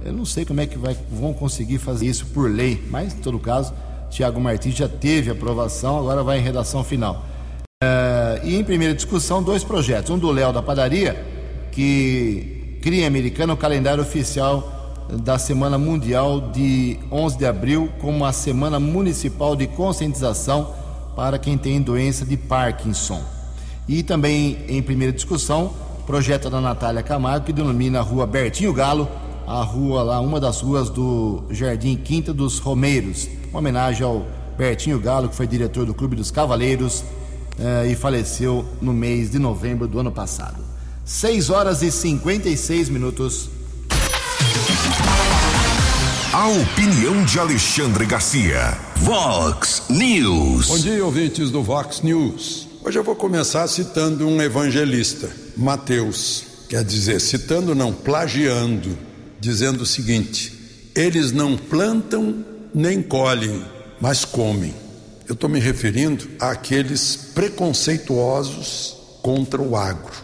Eu 0.04 0.12
não 0.12 0.26
sei 0.26 0.44
como 0.44 0.60
é 0.60 0.66
que 0.66 0.76
vai, 0.76 0.94
vão 1.10 1.32
conseguir 1.32 1.78
fazer 1.78 2.04
isso 2.04 2.26
por 2.26 2.50
lei, 2.50 2.86
mas 2.90 3.14
em 3.14 3.16
todo 3.16 3.38
caso, 3.38 3.72
Tiago 4.10 4.38
Martins 4.38 4.74
já 4.74 4.90
teve 4.90 5.30
aprovação, 5.30 5.98
agora 5.98 6.22
vai 6.22 6.38
em 6.38 6.42
redação 6.42 6.84
final. 6.84 7.24
Uh, 7.82 8.44
e 8.44 8.56
em 8.56 8.62
primeira 8.62 8.92
discussão, 8.92 9.42
dois 9.42 9.64
projetos. 9.64 10.10
Um 10.10 10.18
do 10.18 10.30
Léo 10.30 10.52
da 10.52 10.60
Padaria, 10.60 11.24
que 11.72 12.78
cria 12.82 13.04
em 13.04 13.06
Americana 13.06 13.54
o 13.54 13.56
calendário 13.56 14.02
oficial 14.02 15.08
da 15.08 15.38
Semana 15.38 15.78
Mundial 15.78 16.50
de 16.52 16.98
11 17.10 17.38
de 17.38 17.46
abril 17.46 17.88
como 18.02 18.22
a 18.22 18.34
Semana 18.34 18.78
Municipal 18.78 19.56
de 19.56 19.66
Conscientização 19.66 20.78
para 21.20 21.38
quem 21.38 21.58
tem 21.58 21.82
doença 21.82 22.24
de 22.24 22.34
Parkinson. 22.34 23.22
E 23.86 24.02
também 24.02 24.56
em 24.66 24.80
primeira 24.80 25.12
discussão, 25.12 25.74
projeto 26.06 26.48
da 26.48 26.62
Natália 26.62 27.02
Camargo 27.02 27.44
que 27.44 27.52
denomina 27.52 27.98
a 27.98 28.02
Rua 28.02 28.26
Bertinho 28.26 28.72
Galo, 28.72 29.06
a 29.46 29.62
rua 29.62 30.02
lá, 30.02 30.18
uma 30.18 30.40
das 30.40 30.62
ruas 30.62 30.88
do 30.88 31.42
Jardim 31.50 31.94
Quinta 31.94 32.32
dos 32.32 32.58
Romeiros, 32.58 33.28
uma 33.50 33.58
homenagem 33.58 34.02
ao 34.02 34.24
Bertinho 34.56 34.98
Galo, 34.98 35.28
que 35.28 35.36
foi 35.36 35.46
diretor 35.46 35.84
do 35.84 35.92
Clube 35.92 36.16
dos 36.16 36.30
Cavaleiros 36.30 37.04
eh, 37.58 37.88
e 37.90 37.94
faleceu 37.94 38.64
no 38.80 38.94
mês 38.94 39.30
de 39.30 39.38
novembro 39.38 39.86
do 39.86 39.98
ano 39.98 40.10
passado. 40.10 40.64
6 41.04 41.50
horas 41.50 41.82
e 41.82 41.90
56 41.90 42.88
minutos. 42.88 43.50
A 46.40 46.48
opinião 46.48 47.22
de 47.22 47.38
Alexandre 47.38 48.06
Garcia. 48.06 48.74
Vox 48.96 49.82
News. 49.90 50.68
Bom 50.68 50.78
dia, 50.78 51.04
ouvintes 51.04 51.50
do 51.50 51.62
Vox 51.62 52.00
News. 52.00 52.66
Hoje 52.82 52.98
eu 52.98 53.04
vou 53.04 53.14
começar 53.14 53.68
citando 53.68 54.26
um 54.26 54.40
evangelista, 54.40 55.28
Mateus. 55.54 56.44
Quer 56.66 56.82
dizer, 56.82 57.20
citando 57.20 57.74
não, 57.74 57.92
plagiando, 57.92 58.96
dizendo 59.38 59.82
o 59.82 59.86
seguinte: 59.86 60.90
eles 60.96 61.30
não 61.30 61.58
plantam 61.58 62.42
nem 62.74 63.02
colhem, 63.02 63.62
mas 64.00 64.24
comem. 64.24 64.74
Eu 65.28 65.34
estou 65.34 65.50
me 65.50 65.60
referindo 65.60 66.26
àqueles 66.40 67.16
preconceituosos 67.34 68.96
contra 69.20 69.60
o 69.60 69.76
agro. 69.76 70.14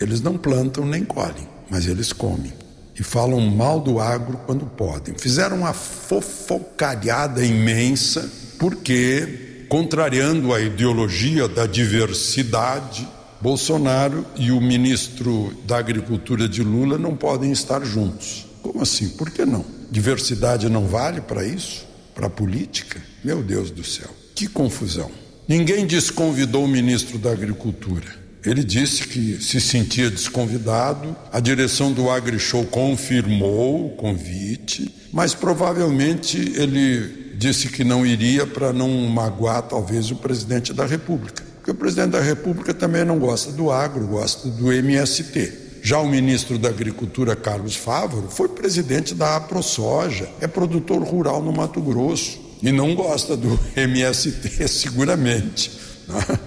Eles 0.00 0.22
não 0.22 0.38
plantam 0.38 0.86
nem 0.86 1.04
colhem, 1.04 1.46
mas 1.68 1.86
eles 1.86 2.10
comem 2.10 2.57
e 2.98 3.02
falam 3.02 3.40
mal 3.40 3.80
do 3.80 4.00
agro 4.00 4.38
quando 4.46 4.66
podem. 4.66 5.14
Fizeram 5.16 5.58
uma 5.58 5.72
fofocalhada 5.72 7.44
imensa, 7.44 8.30
porque, 8.58 9.66
contrariando 9.68 10.52
a 10.52 10.60
ideologia 10.60 11.46
da 11.46 11.66
diversidade, 11.66 13.06
Bolsonaro 13.40 14.26
e 14.36 14.50
o 14.50 14.60
ministro 14.60 15.56
da 15.64 15.78
Agricultura 15.78 16.48
de 16.48 16.62
Lula 16.62 16.98
não 16.98 17.14
podem 17.14 17.52
estar 17.52 17.84
juntos. 17.84 18.46
Como 18.62 18.82
assim? 18.82 19.08
Por 19.10 19.30
que 19.30 19.44
não? 19.44 19.64
Diversidade 19.90 20.68
não 20.68 20.86
vale 20.86 21.20
para 21.20 21.44
isso? 21.44 21.86
Para 22.14 22.26
a 22.26 22.30
política? 22.30 23.00
Meu 23.22 23.42
Deus 23.42 23.70
do 23.70 23.84
céu, 23.84 24.08
que 24.34 24.48
confusão. 24.48 25.10
Ninguém 25.46 25.86
desconvidou 25.86 26.64
o 26.64 26.68
ministro 26.68 27.16
da 27.16 27.30
Agricultura. 27.30 28.17
Ele 28.44 28.62
disse 28.62 29.06
que 29.06 29.42
se 29.42 29.60
sentia 29.60 30.10
desconvidado, 30.10 31.16
a 31.32 31.40
direção 31.40 31.92
do 31.92 32.08
AgriShow 32.08 32.64
confirmou 32.64 33.86
o 33.86 33.90
convite, 33.90 34.94
mas 35.12 35.34
provavelmente 35.34 36.36
ele 36.54 37.34
disse 37.36 37.68
que 37.68 37.84
não 37.84 38.06
iria 38.06 38.46
para 38.46 38.72
não 38.72 38.88
magoar 39.08 39.62
talvez 39.62 40.10
o 40.10 40.16
presidente 40.16 40.72
da 40.72 40.86
República. 40.86 41.42
Porque 41.56 41.70
o 41.70 41.74
presidente 41.74 42.10
da 42.10 42.20
República 42.20 42.72
também 42.72 43.04
não 43.04 43.18
gosta 43.18 43.52
do 43.52 43.70
agro, 43.70 44.06
gosta 44.06 44.48
do 44.48 44.72
MST. 44.72 45.66
Já 45.82 45.98
o 46.00 46.08
ministro 46.08 46.58
da 46.58 46.68
Agricultura, 46.68 47.36
Carlos 47.36 47.76
Fávaro, 47.76 48.28
foi 48.28 48.48
presidente 48.48 49.14
da 49.14 49.36
AproSoja, 49.36 50.28
é 50.40 50.46
produtor 50.46 51.02
rural 51.02 51.42
no 51.42 51.52
Mato 51.52 51.80
Grosso 51.80 52.38
e 52.62 52.72
não 52.72 52.94
gosta 52.94 53.36
do 53.36 53.58
MST, 53.76 54.66
seguramente. 54.68 55.70
Né? 56.08 56.38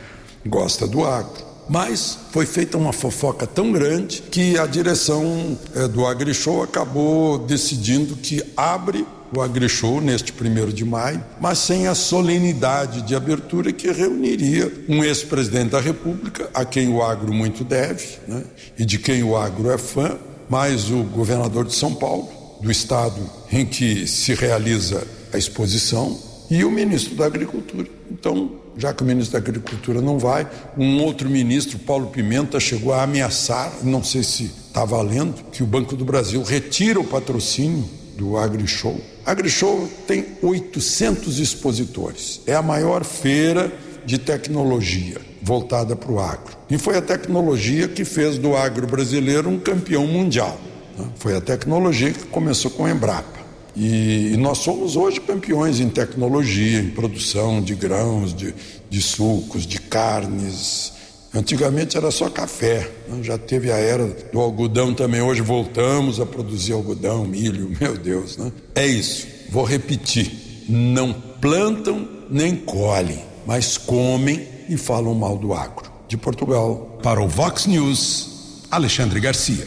Gosta 0.45 0.87
do 0.87 1.05
agro. 1.05 1.50
Mas 1.71 2.19
foi 2.31 2.45
feita 2.45 2.77
uma 2.77 2.91
fofoca 2.91 3.47
tão 3.47 3.71
grande 3.71 4.21
que 4.29 4.59
a 4.59 4.65
direção 4.65 5.57
é, 5.73 5.87
do 5.87 6.05
AgriShow 6.05 6.61
acabou 6.61 7.39
decidindo 7.39 8.17
que 8.17 8.43
abre 8.57 9.07
o 9.33 9.39
AgriShow 9.39 10.01
neste 10.01 10.33
primeiro 10.33 10.73
de 10.73 10.83
maio, 10.83 11.23
mas 11.39 11.59
sem 11.59 11.87
a 11.87 11.95
solenidade 11.95 13.03
de 13.03 13.15
abertura 13.15 13.71
que 13.71 13.89
reuniria 13.89 14.69
um 14.89 15.01
ex-presidente 15.01 15.69
da 15.69 15.79
República, 15.79 16.49
a 16.53 16.65
quem 16.65 16.89
o 16.89 17.01
agro 17.01 17.33
muito 17.33 17.63
deve, 17.63 18.17
né, 18.27 18.43
e 18.77 18.83
de 18.83 18.99
quem 18.99 19.23
o 19.23 19.37
agro 19.37 19.71
é 19.71 19.77
fã, 19.77 20.19
mais 20.49 20.91
o 20.91 21.03
governador 21.03 21.63
de 21.63 21.73
São 21.73 21.95
Paulo, 21.95 22.27
do 22.61 22.69
estado 22.69 23.21
em 23.49 23.65
que 23.65 24.05
se 24.05 24.33
realiza 24.33 25.07
a 25.31 25.37
exposição, 25.37 26.19
e 26.49 26.65
o 26.65 26.69
ministro 26.69 27.15
da 27.15 27.25
Agricultura. 27.25 27.87
Então, 28.11 28.60
já 28.77 28.93
que 28.93 29.03
o 29.03 29.05
ministro 29.05 29.33
da 29.33 29.39
Agricultura 29.39 30.01
não 30.01 30.17
vai, 30.17 30.47
um 30.77 31.01
outro 31.03 31.29
ministro, 31.29 31.79
Paulo 31.79 32.07
Pimenta, 32.07 32.59
chegou 32.59 32.93
a 32.93 33.03
ameaçar, 33.03 33.71
não 33.83 34.03
sei 34.03 34.23
se 34.23 34.45
está 34.45 34.85
valendo, 34.85 35.43
que 35.51 35.63
o 35.63 35.67
Banco 35.67 35.95
do 35.95 36.05
Brasil 36.05 36.41
retira 36.43 36.99
o 36.99 37.03
patrocínio 37.03 37.83
do 38.17 38.37
AgriShow. 38.37 38.99
AgriShow 39.25 39.89
tem 40.07 40.25
800 40.41 41.39
expositores, 41.39 42.41
é 42.45 42.55
a 42.55 42.61
maior 42.61 43.03
feira 43.03 43.71
de 44.05 44.17
tecnologia 44.17 45.19
voltada 45.41 45.95
para 45.95 46.11
o 46.11 46.19
agro. 46.19 46.55
E 46.69 46.77
foi 46.77 46.97
a 46.97 47.01
tecnologia 47.01 47.87
que 47.87 48.05
fez 48.05 48.37
do 48.37 48.55
agro 48.55 48.87
brasileiro 48.87 49.49
um 49.49 49.59
campeão 49.59 50.05
mundial. 50.07 50.59
Né? 50.97 51.07
Foi 51.15 51.35
a 51.35 51.41
tecnologia 51.41 52.11
que 52.11 52.25
começou 52.25 52.71
com 52.71 52.85
a 52.85 52.91
Embrapa. 52.91 53.40
E, 53.75 54.35
nós 54.37 54.59
somos 54.59 54.95
hoje 54.95 55.19
campeões 55.19 55.79
em 55.79 55.89
tecnologia, 55.89 56.79
em 56.79 56.89
produção 56.89 57.61
de 57.61 57.73
grãos, 57.75 58.33
de, 58.33 58.53
de 58.89 59.01
sucos, 59.01 59.65
de 59.65 59.79
carnes. 59.79 60.93
Antigamente 61.33 61.95
era 61.95 62.11
só 62.11 62.29
café, 62.29 62.91
né? 63.07 63.23
já 63.23 63.37
teve 63.37 63.71
a 63.71 63.77
era 63.77 64.05
do 64.33 64.39
algodão 64.39 64.93
também. 64.93 65.21
Hoje 65.21 65.41
voltamos 65.41 66.19
a 66.19 66.25
produzir 66.25 66.73
algodão, 66.73 67.25
milho, 67.25 67.71
meu 67.79 67.97
Deus. 67.97 68.35
Né? 68.37 68.51
É 68.75 68.85
isso, 68.85 69.27
vou 69.49 69.63
repetir: 69.63 70.65
não 70.67 71.13
plantam 71.13 72.07
nem 72.29 72.55
colhem, 72.55 73.23
mas 73.45 73.77
comem 73.77 74.45
e 74.67 74.75
falam 74.75 75.13
mal 75.13 75.37
do 75.37 75.53
agro. 75.53 75.89
De 76.07 76.17
Portugal. 76.17 76.99
Para 77.01 77.21
o 77.21 77.27
Vox 77.27 77.65
News, 77.65 78.65
Alexandre 78.69 79.19
Garcia. 79.21 79.65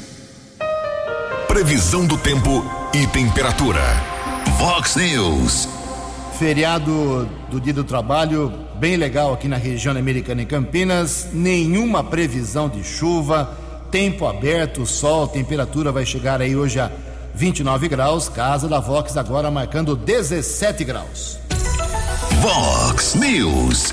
Previsão 1.49 2.07
do 2.07 2.19
tempo 2.19 2.84
e 2.95 3.09
temperatura. 3.09 3.81
Vox 4.57 4.95
News. 4.95 5.69
Feriado 6.39 7.29
do 7.51 7.61
Dia 7.61 7.73
do 7.73 7.83
Trabalho, 7.83 8.53
bem 8.77 8.97
legal 8.97 9.33
aqui 9.33 9.49
na 9.49 9.57
região 9.57 9.97
americana 9.97 10.43
em 10.43 10.47
Campinas. 10.47 11.27
Nenhuma 11.33 12.05
previsão 12.05 12.69
de 12.69 12.85
chuva, 12.85 13.51
tempo 13.91 14.27
aberto, 14.27 14.87
sol, 14.87 15.27
temperatura 15.27 15.91
vai 15.91 16.07
chegar 16.07 16.41
aí 16.41 16.55
hoje 16.55 16.79
a 16.79 16.89
29 17.35 17.89
graus. 17.89 18.29
Casa 18.29 18.69
da 18.69 18.79
Vox 18.79 19.17
agora 19.17 19.51
marcando 19.51 19.97
17 19.97 20.85
graus. 20.85 21.41
Vox 22.41 23.17
News. 23.17 23.93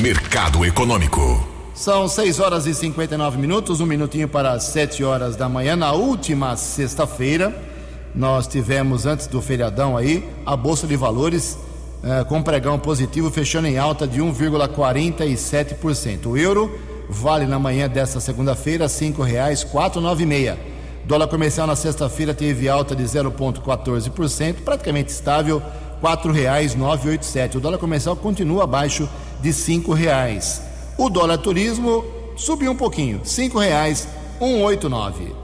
Mercado 0.00 0.64
Econômico. 0.64 1.48
São 1.74 2.06
6 2.06 2.38
horas 2.38 2.66
e 2.66 2.74
59 2.74 3.38
minutos, 3.38 3.80
um 3.80 3.86
minutinho 3.86 4.28
para 4.28 4.60
7 4.60 5.02
horas 5.02 5.34
da 5.34 5.48
manhã, 5.48 5.74
na 5.74 5.90
última 5.92 6.54
sexta-feira 6.54 7.69
nós 8.14 8.46
tivemos 8.46 9.06
antes 9.06 9.26
do 9.26 9.40
feriadão 9.40 9.96
aí 9.96 10.28
a 10.44 10.54
Bolsa 10.56 10.86
de 10.86 10.96
Valores 10.96 11.56
eh, 12.02 12.24
com 12.24 12.42
pregão 12.42 12.78
positivo 12.78 13.30
fechando 13.30 13.68
em 13.68 13.78
alta 13.78 14.06
de 14.06 14.20
1,47%. 14.20 16.26
O 16.26 16.36
euro 16.36 16.78
vale 17.08 17.46
na 17.46 17.58
manhã 17.58 17.88
desta 17.88 18.20
segunda-feira 18.20 18.84
R$ 18.84 18.90
5,496. 18.90 20.58
Dólar 21.04 21.28
comercial 21.28 21.66
na 21.66 21.76
sexta-feira 21.76 22.32
teve 22.32 22.68
alta 22.68 22.94
de 22.94 23.02
0,14%, 23.02 24.54
praticamente 24.64 25.10
estável, 25.10 25.58
R$ 25.58 25.64
4,987. 26.00 27.58
O 27.58 27.60
dólar 27.60 27.78
comercial 27.78 28.16
continua 28.16 28.64
abaixo 28.64 29.06
de 29.40 29.48
R$ 29.48 29.54
5,00. 29.54 30.60
O 30.96 31.10
dólar 31.10 31.38
turismo 31.38 32.04
subiu 32.36 32.70
um 32.72 32.76
pouquinho, 32.76 33.18
R$ 33.18 33.24
5,189. 33.24 35.39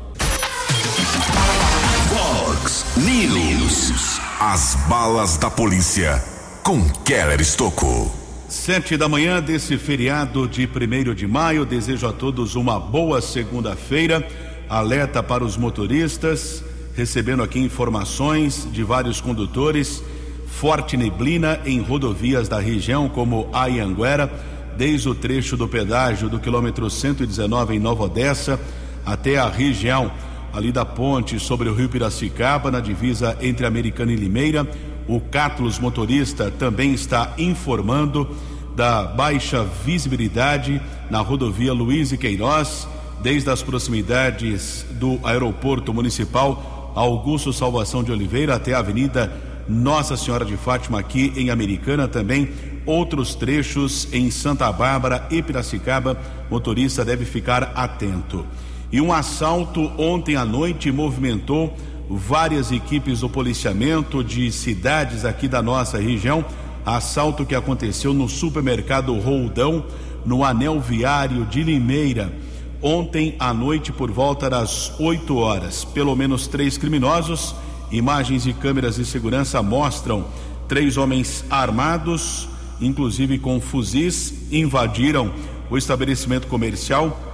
News. 2.96 4.18
As 4.40 4.74
balas 4.88 5.36
da 5.36 5.50
polícia 5.50 6.18
com 6.62 6.82
Keller 7.04 7.42
Estocou. 7.42 8.10
Sete 8.48 8.96
da 8.96 9.06
manhã 9.06 9.42
desse 9.42 9.76
feriado 9.76 10.48
de 10.48 10.66
primeiro 10.66 11.14
de 11.14 11.26
maio. 11.26 11.66
Desejo 11.66 12.08
a 12.08 12.12
todos 12.14 12.54
uma 12.54 12.80
boa 12.80 13.20
segunda-feira. 13.20 14.26
Alerta 14.66 15.22
para 15.22 15.44
os 15.44 15.58
motoristas. 15.58 16.64
Recebendo 16.94 17.42
aqui 17.42 17.58
informações 17.58 18.66
de 18.72 18.82
vários 18.82 19.20
condutores. 19.20 20.02
Forte 20.46 20.96
neblina 20.96 21.60
em 21.66 21.82
rodovias 21.82 22.48
da 22.48 22.58
região, 22.58 23.10
como 23.10 23.50
a 23.52 23.66
Ianguera, 23.66 24.32
desde 24.74 25.06
o 25.06 25.14
trecho 25.14 25.54
do 25.54 25.68
pedágio 25.68 26.30
do 26.30 26.40
quilômetro 26.40 26.88
119 26.88 27.74
em 27.74 27.78
Nova 27.78 28.04
Odessa 28.04 28.58
até 29.04 29.36
a 29.36 29.48
região 29.48 30.10
ali 30.56 30.72
da 30.72 30.84
ponte 30.84 31.38
sobre 31.38 31.68
o 31.68 31.74
rio 31.74 31.88
Piracicaba, 31.88 32.70
na 32.70 32.80
divisa 32.80 33.36
entre 33.40 33.66
Americana 33.66 34.12
e 34.12 34.16
Limeira. 34.16 34.66
O 35.06 35.20
Cátulos 35.20 35.78
motorista 35.78 36.50
também 36.50 36.94
está 36.94 37.34
informando 37.36 38.28
da 38.74 39.04
baixa 39.04 39.64
visibilidade 39.84 40.80
na 41.10 41.20
rodovia 41.20 41.72
Luiz 41.72 42.10
e 42.10 42.18
Queiroz, 42.18 42.88
desde 43.22 43.50
as 43.50 43.62
proximidades 43.62 44.86
do 44.92 45.20
aeroporto 45.22 45.92
municipal 45.92 46.92
Augusto 46.94 47.52
Salvação 47.52 48.02
de 48.02 48.10
Oliveira 48.10 48.54
até 48.54 48.72
a 48.72 48.78
Avenida 48.78 49.32
Nossa 49.68 50.16
Senhora 50.16 50.44
de 50.44 50.56
Fátima, 50.56 51.00
aqui 51.00 51.32
em 51.36 51.50
Americana, 51.50 52.08
também 52.08 52.50
outros 52.86 53.34
trechos 53.34 54.08
em 54.12 54.30
Santa 54.30 54.70
Bárbara 54.72 55.26
e 55.30 55.42
Piracicaba. 55.42 56.18
Motorista 56.50 57.04
deve 57.04 57.24
ficar 57.24 57.72
atento. 57.74 58.46
E 58.92 59.00
um 59.00 59.12
assalto 59.12 59.90
ontem 59.98 60.36
à 60.36 60.44
noite 60.44 60.92
movimentou 60.92 61.74
várias 62.08 62.70
equipes 62.70 63.20
do 63.20 63.28
policiamento 63.28 64.22
de 64.22 64.50
cidades 64.52 65.24
aqui 65.24 65.48
da 65.48 65.60
nossa 65.60 65.98
região. 65.98 66.44
Assalto 66.84 67.44
que 67.44 67.54
aconteceu 67.54 68.14
no 68.14 68.28
supermercado 68.28 69.12
Roldão, 69.18 69.84
no 70.24 70.44
anel 70.44 70.80
viário 70.80 71.44
de 71.46 71.64
Limeira. 71.64 72.32
Ontem 72.80 73.34
à 73.40 73.52
noite, 73.52 73.90
por 73.90 74.10
volta 74.12 74.48
das 74.48 74.92
8 75.00 75.36
horas, 75.36 75.84
pelo 75.84 76.14
menos 76.14 76.46
três 76.46 76.78
criminosos. 76.78 77.56
Imagens 77.90 78.46
e 78.46 78.52
câmeras 78.52 78.96
de 78.96 79.04
segurança 79.04 79.60
mostram 79.62 80.26
três 80.68 80.96
homens 80.96 81.44
armados, 81.50 82.48
inclusive 82.80 83.38
com 83.38 83.60
fuzis, 83.60 84.52
invadiram 84.52 85.32
o 85.68 85.76
estabelecimento 85.76 86.46
comercial. 86.46 87.25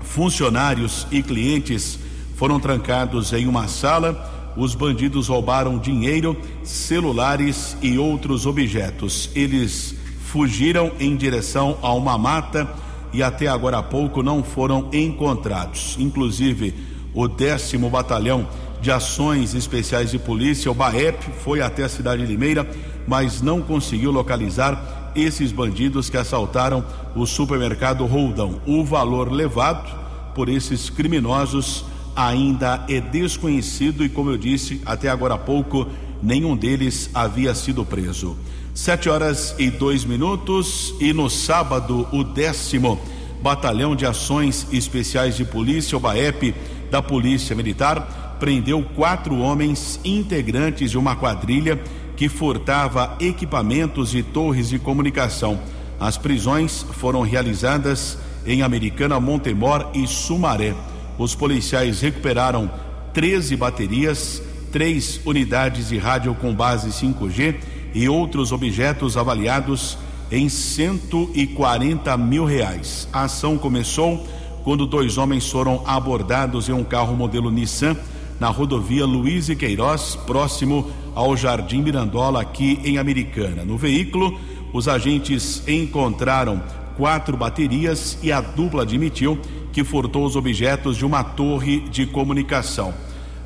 Funcionários 0.00 1.06
e 1.10 1.22
clientes 1.22 1.98
foram 2.36 2.58
trancados 2.60 3.32
em 3.32 3.46
uma 3.46 3.68
sala. 3.68 4.52
Os 4.56 4.74
bandidos 4.74 5.28
roubaram 5.28 5.78
dinheiro, 5.78 6.36
celulares 6.62 7.76
e 7.82 7.98
outros 7.98 8.46
objetos. 8.46 9.30
Eles 9.34 9.94
fugiram 10.20 10.92
em 11.00 11.16
direção 11.16 11.78
a 11.82 11.92
uma 11.92 12.18
mata 12.18 12.68
e 13.12 13.22
até 13.22 13.46
agora 13.46 13.78
há 13.78 13.82
pouco 13.82 14.22
não 14.22 14.42
foram 14.42 14.88
encontrados. 14.92 15.96
Inclusive, 15.98 16.74
o 17.14 17.26
décimo 17.26 17.88
batalhão 17.88 18.46
de 18.80 18.90
ações 18.90 19.54
especiais 19.54 20.10
de 20.10 20.18
polícia, 20.18 20.70
o 20.70 20.74
BAEP, 20.74 21.30
foi 21.42 21.60
até 21.60 21.82
a 21.82 21.88
cidade 21.88 22.22
de 22.22 22.28
Limeira, 22.28 22.68
mas 23.06 23.42
não 23.42 23.60
conseguiu 23.60 24.10
localizar 24.10 24.97
esses 25.14 25.52
bandidos 25.52 26.08
que 26.10 26.16
assaltaram 26.16 26.84
o 27.14 27.26
supermercado 27.26 28.04
Roldão. 28.06 28.60
O 28.66 28.84
valor 28.84 29.30
levado 29.30 29.90
por 30.34 30.48
esses 30.48 30.90
criminosos 30.90 31.84
ainda 32.14 32.84
é 32.88 33.00
desconhecido 33.00 34.04
e, 34.04 34.08
como 34.08 34.30
eu 34.30 34.38
disse, 34.38 34.80
até 34.84 35.08
agora 35.08 35.34
há 35.34 35.38
pouco, 35.38 35.86
nenhum 36.22 36.56
deles 36.56 37.10
havia 37.14 37.54
sido 37.54 37.84
preso. 37.84 38.36
Sete 38.74 39.08
horas 39.08 39.54
e 39.58 39.70
dois 39.70 40.04
minutos 40.04 40.94
e 41.00 41.12
no 41.12 41.28
sábado, 41.28 42.06
o 42.12 42.22
décimo 42.22 43.00
Batalhão 43.42 43.94
de 43.94 44.04
Ações 44.04 44.66
Especiais 44.72 45.36
de 45.36 45.44
Polícia, 45.44 45.96
o 45.96 46.00
BAEP, 46.00 46.54
da 46.90 47.02
Polícia 47.02 47.54
Militar, 47.54 48.36
prendeu 48.38 48.82
quatro 48.94 49.38
homens 49.38 50.00
integrantes 50.04 50.90
de 50.90 50.98
uma 50.98 51.16
quadrilha 51.16 51.80
que 52.18 52.28
furtava 52.28 53.16
equipamentos 53.20 54.12
e 54.12 54.24
torres 54.24 54.70
de 54.70 54.78
comunicação. 54.80 55.60
As 56.00 56.18
prisões 56.18 56.84
foram 56.94 57.20
realizadas 57.22 58.18
em 58.44 58.60
Americana, 58.60 59.20
Montemor 59.20 59.88
e 59.94 60.04
Sumaré. 60.04 60.74
Os 61.16 61.36
policiais 61.36 62.00
recuperaram 62.00 62.68
13 63.14 63.54
baterias, 63.54 64.42
três 64.72 65.20
unidades 65.24 65.90
de 65.90 65.96
rádio 65.96 66.34
com 66.34 66.52
base 66.52 66.88
5G 66.88 67.54
e 67.94 68.08
outros 68.08 68.50
objetos 68.50 69.16
avaliados 69.16 69.96
em 70.28 70.48
140 70.48 72.16
mil 72.16 72.44
reais. 72.44 73.08
A 73.12 73.22
ação 73.22 73.56
começou 73.56 74.26
quando 74.64 74.86
dois 74.86 75.18
homens 75.18 75.48
foram 75.48 75.84
abordados 75.86 76.68
em 76.68 76.72
um 76.72 76.82
carro 76.82 77.14
modelo 77.14 77.48
Nissan 77.48 77.96
na 78.40 78.48
rodovia 78.48 79.06
Luiz 79.06 79.48
e 79.48 79.54
Queiroz, 79.54 80.16
próximo 80.26 80.90
ao 81.14 81.36
Jardim 81.36 81.82
Mirandola, 81.82 82.40
aqui 82.40 82.80
em 82.84 82.98
Americana. 82.98 83.64
No 83.64 83.76
veículo, 83.76 84.38
os 84.72 84.88
agentes 84.88 85.62
encontraram 85.66 86.62
quatro 86.96 87.36
baterias 87.36 88.18
e 88.22 88.32
a 88.32 88.40
dupla 88.40 88.82
admitiu 88.82 89.38
que 89.72 89.84
furtou 89.84 90.24
os 90.24 90.36
objetos 90.36 90.96
de 90.96 91.04
uma 91.04 91.22
torre 91.22 91.80
de 91.80 92.06
comunicação. 92.06 92.92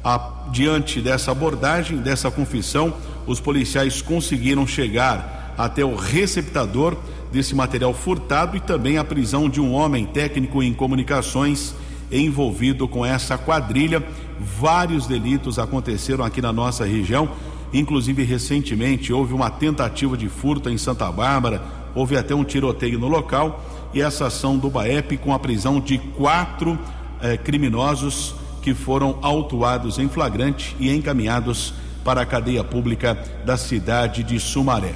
A, 0.03 0.49
diante 0.51 1.01
dessa 1.01 1.31
abordagem, 1.31 1.99
dessa 1.99 2.31
confissão, 2.31 2.95
os 3.27 3.39
policiais 3.41 4.03
conseguiram 4.03 4.67
chegar 4.67 5.55
até 5.57 5.85
o 5.85 5.95
receptador 5.95 6.97
desse 7.31 7.55
material 7.55 7.95
furtado 7.95 8.57
e 8.57 8.61
também 8.61 8.99
a 8.99 9.05
prisão 9.05 9.49
de 9.49 9.61
um 9.61 9.73
homem 9.73 10.07
técnico 10.07 10.63
em 10.63 10.73
comunicações 10.73 11.75
envolvido 12.11 12.87
com 12.87 13.05
essa 13.05 13.39
quadrilha. 13.39 14.03
Vários 14.39 15.07
delitos 15.07 15.59
aconteceram 15.59 16.25
aqui 16.25 16.43
na 16.43 16.53
nossa 16.53 16.85
região, 16.85 17.31
inclusive 17.73 18.23
recentemente 18.23 19.13
houve 19.13 19.33
uma 19.33 19.51
tentativa 19.51 20.17
de 20.17 20.29
furto 20.29 20.69
em 20.69 20.79
Santa 20.79 21.11
Bárbara, 21.11 21.63
houve 21.95 22.17
até 22.17 22.35
um 22.35 22.45
tiroteio 22.45 22.99
no 22.99 23.09
local 23.09 23.65
e 23.95 24.01
essa 24.01 24.27
ação 24.27 24.57
do 24.57 24.71
BAEP 24.71 25.17
com 25.19 25.33
a 25.33 25.39
prisão 25.39 25.81
de 25.81 25.99
quatro 25.99 26.79
eh, 27.21 27.37
criminosos 27.37 28.35
que 28.63 28.75
foram 28.75 29.19
autuados 29.23 29.99
em 29.99 30.09
flagrante 30.09 30.77
e 30.79 30.91
encaminhados 30.91 31.75
para 32.05 32.23
a 32.23 32.27
cadeia 32.27 32.65
pública 32.65 33.19
da 33.45 33.57
cidade 33.57 34.23
de 34.23 34.39
Sumaré. 34.39 34.95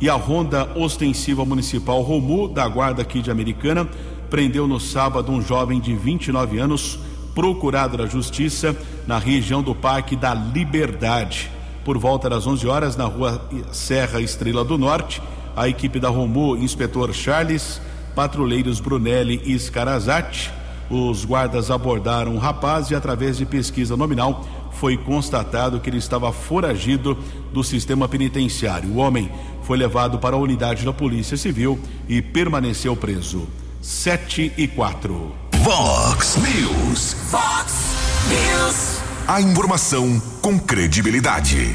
E 0.00 0.10
a 0.10 0.14
Ronda 0.14 0.70
Ostensiva 0.76 1.44
Municipal 1.44 2.02
Romu, 2.02 2.48
da 2.48 2.68
Guarda 2.68 3.02
aqui 3.02 3.22
de 3.22 3.30
Americana, 3.30 3.88
prendeu 4.28 4.66
no 4.66 4.78
sábado 4.78 5.32
um 5.32 5.40
jovem 5.40 5.80
de 5.80 5.94
29 5.94 6.58
anos, 6.58 6.98
procurado 7.34 7.96
da 7.96 8.06
Justiça, 8.06 8.76
na 9.06 9.18
região 9.18 9.62
do 9.62 9.74
Parque 9.74 10.14
da 10.14 10.34
Liberdade. 10.34 11.50
Por 11.86 11.98
volta 11.98 12.28
das 12.28 12.48
11 12.48 12.66
horas, 12.66 12.96
na 12.96 13.04
rua 13.04 13.40
Serra 13.70 14.20
Estrela 14.20 14.64
do 14.64 14.76
Norte, 14.76 15.22
a 15.54 15.68
equipe 15.68 16.00
da 16.00 16.08
Romu, 16.08 16.56
inspetor 16.56 17.14
Charles, 17.14 17.80
patrulheiros 18.12 18.80
Brunelli 18.80 19.40
e 19.44 19.56
Scarazati, 19.56 20.50
os 20.90 21.24
guardas 21.24 21.70
abordaram 21.70 22.34
o 22.34 22.38
rapaz 22.38 22.90
e, 22.90 22.96
através 22.96 23.38
de 23.38 23.46
pesquisa 23.46 23.96
nominal, 23.96 24.44
foi 24.72 24.96
constatado 24.96 25.78
que 25.78 25.88
ele 25.88 25.98
estava 25.98 26.32
foragido 26.32 27.16
do 27.52 27.62
sistema 27.62 28.08
penitenciário. 28.08 28.90
O 28.90 28.96
homem 28.96 29.30
foi 29.62 29.78
levado 29.78 30.18
para 30.18 30.34
a 30.34 30.40
unidade 30.40 30.84
da 30.84 30.92
Polícia 30.92 31.36
Civil 31.36 31.78
e 32.08 32.20
permaneceu 32.20 32.96
preso. 32.96 33.46
7 33.80 34.54
e 34.58 34.66
4. 34.66 35.32
Vox 35.62 36.36
News. 36.36 37.16
Vox 37.30 37.94
News. 38.28 39.05
A 39.28 39.40
informação 39.40 40.22
com 40.40 40.56
credibilidade. 40.56 41.74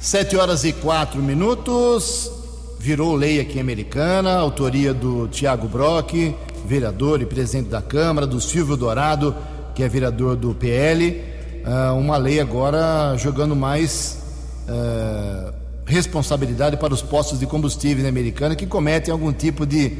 7 0.00 0.36
horas 0.38 0.64
e 0.64 0.72
quatro 0.72 1.20
minutos. 1.20 2.32
Virou 2.80 3.14
lei 3.14 3.38
aqui 3.40 3.60
Americana, 3.60 4.38
autoria 4.38 4.94
do 4.94 5.28
Tiago 5.28 5.68
Brock, 5.68 6.34
vereador 6.64 7.20
e 7.20 7.26
presidente 7.26 7.68
da 7.68 7.82
Câmara, 7.82 8.26
do 8.26 8.40
Silvio 8.40 8.74
Dourado, 8.74 9.36
que 9.74 9.82
é 9.82 9.88
vereador 9.88 10.34
do 10.34 10.54
PL. 10.54 11.22
Uh, 11.62 11.94
uma 11.98 12.16
lei 12.16 12.40
agora 12.40 13.14
jogando 13.18 13.54
mais 13.54 14.18
uh, 14.66 15.52
responsabilidade 15.84 16.78
para 16.78 16.94
os 16.94 17.02
postos 17.02 17.38
de 17.38 17.46
combustível 17.46 18.02
na 18.02 18.08
Americana 18.08 18.56
que 18.56 18.66
cometem 18.66 19.12
algum 19.12 19.30
tipo 19.30 19.66
de 19.66 19.92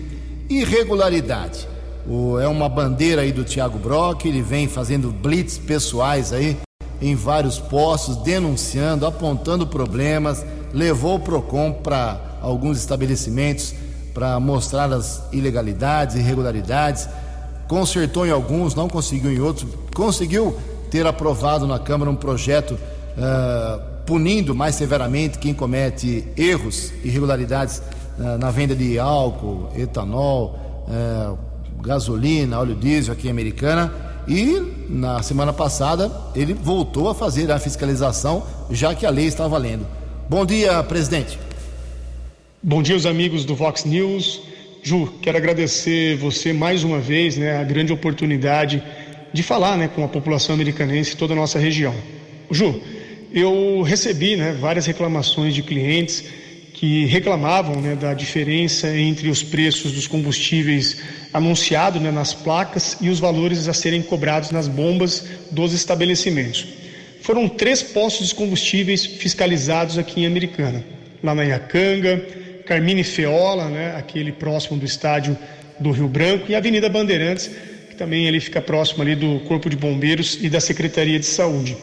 irregularidade. 0.49 1.69
O, 2.07 2.39
é 2.39 2.49
uma 2.49 2.67
bandeira 2.67 3.21
aí 3.21 3.31
do 3.31 3.45
Tiago 3.45 3.79
Brock, 3.79 4.25
ele 4.25 4.41
vem 4.41 4.67
fazendo 4.67 5.13
blitz 5.13 5.59
pessoais 5.59 6.33
aí 6.33 6.57
em 7.01 7.15
vários 7.15 7.59
postos, 7.59 8.17
denunciando, 8.17 9.07
apontando 9.07 9.67
problemas, 9.67 10.45
levou 10.73 11.17
o 11.17 11.21
PROCON 11.21 11.73
para 11.73 12.21
alguns 12.41 12.79
estabelecimentos 12.79 13.75
para 14.13 14.39
mostrar 14.41 14.93
as 14.93 15.23
ilegalidades, 15.33 16.17
irregularidades, 16.17 17.09
consertou 17.69 18.27
em 18.27 18.31
alguns, 18.31 18.75
não 18.75 18.89
conseguiu 18.89 19.33
em 19.33 19.41
outros, 19.41 19.67
conseguiu 19.95 20.57
ter 20.91 21.07
aprovado 21.07 21.67
na 21.67 21.79
Câmara 21.79 22.11
um 22.11 22.17
projeto 22.17 22.73
uh, 22.73 23.81
punindo 24.07 24.55
mais 24.55 24.75
severamente 24.75 25.39
quem 25.39 25.53
comete 25.55 26.27
erros, 26.37 26.93
irregularidades 27.05 27.83
uh, 28.19 28.39
na 28.39 28.51
venda 28.51 28.75
de 28.75 28.99
álcool, 28.99 29.69
etanol, 29.77 30.59
uh, 30.89 31.39
gasolina, 31.83 32.59
óleo 32.59 32.75
diesel 32.75 33.13
aqui 33.13 33.29
em 33.29 33.31
Americana. 33.31 33.93
E 34.27 34.78
na 34.89 35.23
semana 35.23 35.53
passada 35.53 36.11
ele 36.35 36.55
voltou 36.55 37.09
a 37.09 37.15
fazer 37.15 37.51
a 37.51 37.59
fiscalização, 37.59 38.45
já 38.71 38.95
que 38.95 39.05
a 39.05 39.11
lei 39.11 39.27
está 39.27 39.47
valendo. 39.47 39.87
Bom 40.29 40.45
dia, 40.47 40.83
presidente. 40.83 41.39
Bom 42.63 42.83
dia, 42.83 42.97
os 42.97 43.07
amigos 43.07 43.45
do 43.45 43.55
Vox 43.55 43.85
News. 43.85 44.41
Ju, 44.83 45.13
quero 45.21 45.37
agradecer 45.37 46.17
você 46.17 46.53
mais 46.53 46.85
uma 46.85 46.99
vez, 46.99 47.37
né, 47.37 47.59
a 47.59 47.65
grande 47.65 47.93
oportunidade 47.93 48.83
de 49.33 49.43
falar, 49.43 49.77
né, 49.77 49.89
com 49.89 50.03
a 50.05 50.09
população 50.09 50.55
americanense 50.55 51.15
e 51.15 51.17
toda 51.17 51.35
a 51.35 51.37
nossa 51.37 51.59
região. 51.59 51.95
Ju, 52.51 52.81
eu 53.33 53.83
recebi, 53.83 54.37
né, 54.37 54.57
várias 54.59 54.87
reclamações 54.87 55.55
de 55.55 55.63
clientes 55.63 56.25
que 56.73 57.07
reclamavam, 57.07 57.81
né, 57.81 57.97
da 57.97 58.15
diferença 58.15 58.97
entre 58.97 59.29
os 59.29 59.43
preços 59.43 59.93
dos 59.93 60.07
combustíveis 60.07 61.03
anunciados, 61.33 62.01
né, 62.01 62.11
nas 62.11 62.33
placas 62.33 62.97
e 63.01 63.09
os 63.09 63.21
valores 63.21 63.69
a 63.69 63.75
serem 63.75 64.03
cobrados 64.03 64.51
nas 64.51 64.69
bombas 64.69 65.25
dos 65.51 65.73
estabelecimentos. 65.73 66.67
foram 67.21 67.49
três 67.49 67.83
postos 67.83 68.29
de 68.29 68.35
combustíveis 68.35 69.05
fiscalizados 69.05 69.99
aqui 69.99 70.23
em 70.23 70.27
Americana, 70.27 70.83
lá 71.23 71.35
na 71.35 71.45
Iacanga, 71.45 72.25
Carmine 72.65 73.05
Feola, 73.05 73.69
né, 73.69 73.95
aquele 73.97 74.33
próximo 74.33 74.79
do 74.79 74.87
estádio 74.87 75.37
do 75.79 75.91
Rio 75.91 76.09
Branco, 76.09 76.47
e 76.49 76.55
a 76.55 76.59
Avenida 76.59 76.89
Bandeirantes, 76.89 77.51
que 77.91 77.97
também 77.97 78.27
ele 78.27 78.41
fica 78.41 78.63
próximo 78.63 79.03
ali 79.03 79.15
do 79.15 79.41
Corpo 79.41 79.69
de 79.69 79.77
Bombeiros 79.77 80.39
e 80.41 80.49
da 80.49 80.61
Secretaria 80.61 81.19
de 81.19 81.27
Saúde. 81.27 81.77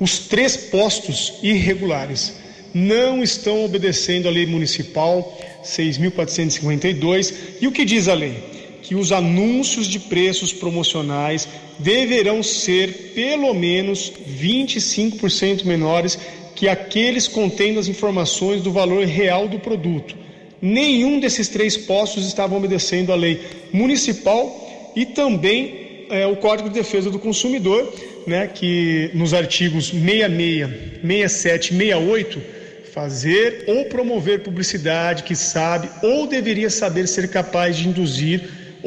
Os 0.00 0.20
três 0.20 0.56
postos 0.56 1.34
irregulares 1.42 2.34
não 2.72 3.22
estão 3.22 3.64
obedecendo 3.64 4.28
à 4.28 4.30
lei 4.30 4.46
municipal 4.46 5.38
6.452 5.64 7.34
e 7.60 7.66
o 7.66 7.72
que 7.72 7.84
diz 7.84 8.08
a 8.08 8.14
lei? 8.14 8.55
Que 8.86 8.94
os 8.94 9.10
anúncios 9.10 9.88
de 9.88 9.98
preços 9.98 10.52
promocionais 10.52 11.48
deverão 11.76 12.40
ser 12.40 13.12
pelo 13.14 13.52
menos 13.52 14.12
25% 14.40 15.64
menores 15.64 16.16
que 16.54 16.68
aqueles 16.68 17.26
contendo 17.26 17.80
as 17.80 17.88
informações 17.88 18.62
do 18.62 18.70
valor 18.70 19.04
real 19.04 19.48
do 19.48 19.58
produto. 19.58 20.16
Nenhum 20.62 21.18
desses 21.18 21.48
três 21.48 21.76
postos 21.76 22.26
estavam 22.26 22.58
obedecendo 22.58 23.12
à 23.12 23.16
lei 23.16 23.40
municipal 23.72 24.92
e 24.94 25.04
também 25.04 26.06
é, 26.08 26.24
o 26.24 26.36
Código 26.36 26.68
de 26.68 26.76
Defesa 26.76 27.10
do 27.10 27.18
Consumidor, 27.18 27.92
né, 28.24 28.46
que 28.46 29.10
nos 29.14 29.34
artigos 29.34 29.86
66, 29.86 30.68
67 31.02 31.74
e 31.74 31.76
68 31.76 32.56
fazer 32.96 33.64
ou 33.66 33.84
promover 33.86 34.42
publicidade 34.42 35.22
que 35.22 35.36
sabe 35.36 35.90
ou 36.02 36.26
deveria 36.26 36.70
saber 36.70 37.06
ser 37.06 37.28
capaz 37.28 37.76
de 37.76 37.88
induzir 37.88 38.40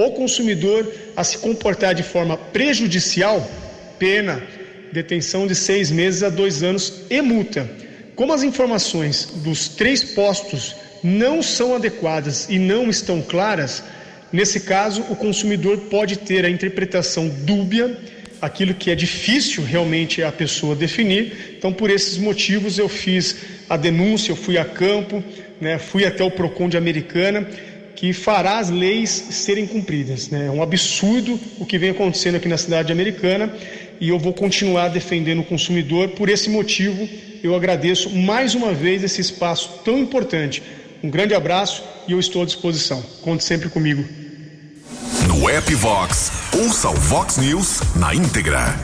o 0.05 0.11
consumidor 0.11 0.89
a 1.15 1.23
se 1.23 1.37
comportar 1.37 1.93
de 1.93 2.03
forma 2.03 2.37
prejudicial, 2.37 3.45
pena, 3.97 4.41
detenção 4.93 5.45
de 5.45 5.53
seis 5.53 5.91
meses 5.91 6.23
a 6.23 6.29
dois 6.29 6.63
anos 6.63 7.01
e 7.09 7.21
multa. 7.21 7.69
Como 8.15 8.33
as 8.33 8.41
informações 8.41 9.25
dos 9.43 9.67
três 9.67 10.03
postos 10.03 10.75
não 11.03 11.41
são 11.41 11.75
adequadas 11.75 12.47
e 12.49 12.57
não 12.57 12.89
estão 12.89 13.21
claras, 13.21 13.83
nesse 14.31 14.61
caso 14.61 15.01
o 15.09 15.15
consumidor 15.15 15.77
pode 15.89 16.17
ter 16.17 16.45
a 16.45 16.49
interpretação 16.49 17.27
dúbia, 17.27 17.97
aquilo 18.41 18.73
que 18.73 18.89
é 18.91 18.95
difícil 18.95 19.63
realmente 19.63 20.23
a 20.23 20.31
pessoa 20.31 20.75
definir. 20.75 21.55
Então, 21.57 21.73
por 21.73 21.89
esses 21.89 22.17
motivos, 22.17 22.77
eu 22.77 22.87
fiz 22.87 23.35
a 23.69 23.75
denúncia, 23.75 24.31
eu 24.31 24.35
fui 24.37 24.57
a 24.57 24.63
campo, 24.63 25.21
né, 25.59 25.77
fui 25.77 26.05
até 26.05 26.23
o 26.23 26.31
PROCON 26.31 26.69
de 26.69 26.77
Americana 26.77 27.45
que 27.99 28.13
fará 28.13 28.59
as 28.59 28.69
leis 28.69 29.09
serem 29.09 29.67
cumpridas. 29.67 30.29
Né? 30.29 30.45
É 30.45 30.49
um 30.49 30.63
absurdo 30.63 31.37
o 31.59 31.65
que 31.65 31.77
vem 31.77 31.89
acontecendo 31.89 32.35
aqui 32.35 32.47
na 32.47 32.57
cidade 32.57 32.93
americana 32.93 33.53
e 33.99 34.07
eu 34.07 34.17
vou 34.17 34.33
continuar 34.33 34.87
defendendo 34.87 35.41
o 35.41 35.43
consumidor. 35.43 36.07
Por 36.09 36.29
esse 36.29 36.49
motivo, 36.49 37.09
eu 37.43 37.53
agradeço 37.53 38.09
mais 38.09 38.55
uma 38.55 38.71
vez 38.73 39.03
esse 39.03 39.19
espaço 39.19 39.81
tão 39.83 39.99
importante. 39.99 40.63
Um 41.03 41.09
grande 41.09 41.33
abraço 41.33 41.83
e 42.07 42.13
eu 42.13 42.19
estou 42.21 42.41
à 42.41 42.45
disposição. 42.45 43.03
Conte 43.21 43.43
sempre 43.43 43.67
comigo. 43.67 44.05
No 45.27 45.49
app 45.49 45.75
Vox, 45.75 46.31
ouça 46.57 46.89
o 46.89 46.95
Vox 46.95 47.37
News 47.37 47.81
na 47.97 48.15
íntegra. 48.15 48.79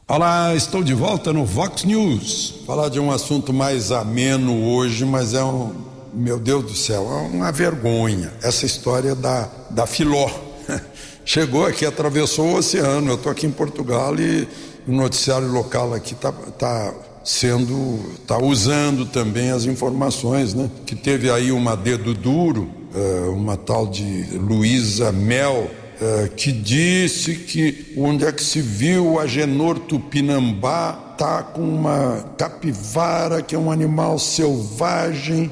Olá, 0.06 0.54
estou 0.54 0.84
de 0.84 0.94
volta 0.94 1.32
no 1.32 1.44
Vox 1.44 1.82
News. 1.82 2.60
Falar 2.64 2.88
de 2.88 3.00
um 3.00 3.10
assunto 3.10 3.52
mais 3.52 3.90
ameno 3.90 4.68
hoje, 4.68 5.04
mas 5.04 5.34
é 5.34 5.42
um, 5.42 5.74
meu 6.14 6.38
Deus 6.38 6.64
do 6.64 6.74
céu, 6.76 7.08
é 7.10 7.36
uma 7.36 7.50
vergonha. 7.50 8.32
Essa 8.40 8.64
história 8.64 9.16
da, 9.16 9.50
da 9.70 9.84
Filó. 9.84 10.30
Chegou 11.24 11.66
aqui, 11.66 11.84
atravessou 11.84 12.46
o 12.46 12.56
oceano. 12.58 13.10
Eu 13.10 13.16
estou 13.16 13.32
aqui 13.32 13.46
em 13.46 13.52
Portugal 13.52 14.14
e 14.14 14.46
o 14.86 14.92
noticiário 14.92 15.50
local 15.50 15.92
aqui 15.92 16.14
está 16.14 16.30
tá 16.30 16.94
sendo, 17.24 18.12
está 18.14 18.38
usando 18.38 19.04
também 19.04 19.50
as 19.50 19.64
informações, 19.64 20.54
né? 20.54 20.70
Que 20.86 20.94
teve 20.94 21.28
aí 21.28 21.50
uma 21.50 21.76
dedo 21.76 22.14
duro 22.14 22.85
uma 23.32 23.56
tal 23.56 23.86
de 23.86 24.24
Luísa 24.36 25.12
Mel, 25.12 25.70
eh, 26.00 26.30
que 26.36 26.52
disse 26.52 27.34
que 27.34 27.94
onde 27.96 28.26
é 28.26 28.30
que 28.30 28.42
se 28.42 28.60
viu 28.60 29.12
o 29.12 29.18
Agenor 29.18 29.78
Tupinambá 29.78 30.92
tá 31.16 31.42
com 31.42 31.62
uma 31.62 32.34
capivara 32.36 33.40
que 33.40 33.54
é 33.54 33.58
um 33.58 33.70
animal 33.72 34.18
selvagem 34.18 35.50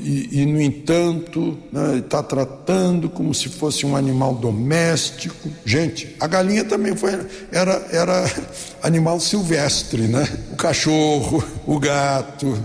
e, 0.00 0.40
e 0.40 0.46
no 0.46 0.60
entanto 0.60 1.56
está 1.96 2.20
né, 2.20 2.26
tratando 2.28 3.08
como 3.08 3.32
se 3.32 3.48
fosse 3.48 3.86
um 3.86 3.94
animal 3.94 4.34
doméstico. 4.34 5.48
Gente, 5.64 6.16
a 6.18 6.26
galinha 6.26 6.64
também 6.64 6.96
foi 6.96 7.12
era 7.52 7.86
era 7.92 8.24
animal 8.82 9.20
silvestre, 9.20 10.02
né? 10.02 10.26
O 10.52 10.56
cachorro, 10.56 11.44
o 11.64 11.78
gato, 11.78 12.58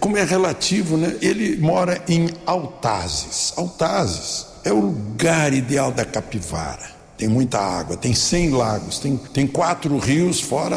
como 0.00 0.16
é 0.16 0.24
relativo, 0.24 0.96
né? 0.96 1.16
Ele 1.20 1.56
mora 1.56 2.02
em 2.08 2.28
Altazes. 2.46 3.52
Altazes 3.56 4.46
é 4.64 4.72
o 4.72 4.80
lugar 4.80 5.52
ideal 5.52 5.92
da 5.92 6.04
capivara. 6.04 6.94
Tem 7.16 7.28
muita 7.28 7.58
água, 7.58 7.96
tem 7.96 8.12
100 8.12 8.50
lagos, 8.50 8.98
tem, 8.98 9.16
tem 9.16 9.46
quatro 9.46 9.96
rios, 9.98 10.40
fora 10.40 10.76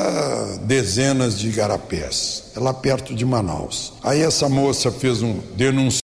dezenas 0.62 1.40
de 1.40 1.50
igarapés. 1.50 2.52
É 2.56 2.60
lá 2.60 2.74
perto 2.74 3.16
de 3.16 3.26
Manaus. 3.26 3.94
Aí 4.04 4.22
essa 4.22 4.48
moça 4.48 4.92
fez 4.92 5.24
um. 5.24 5.40
denunciou 5.56 6.02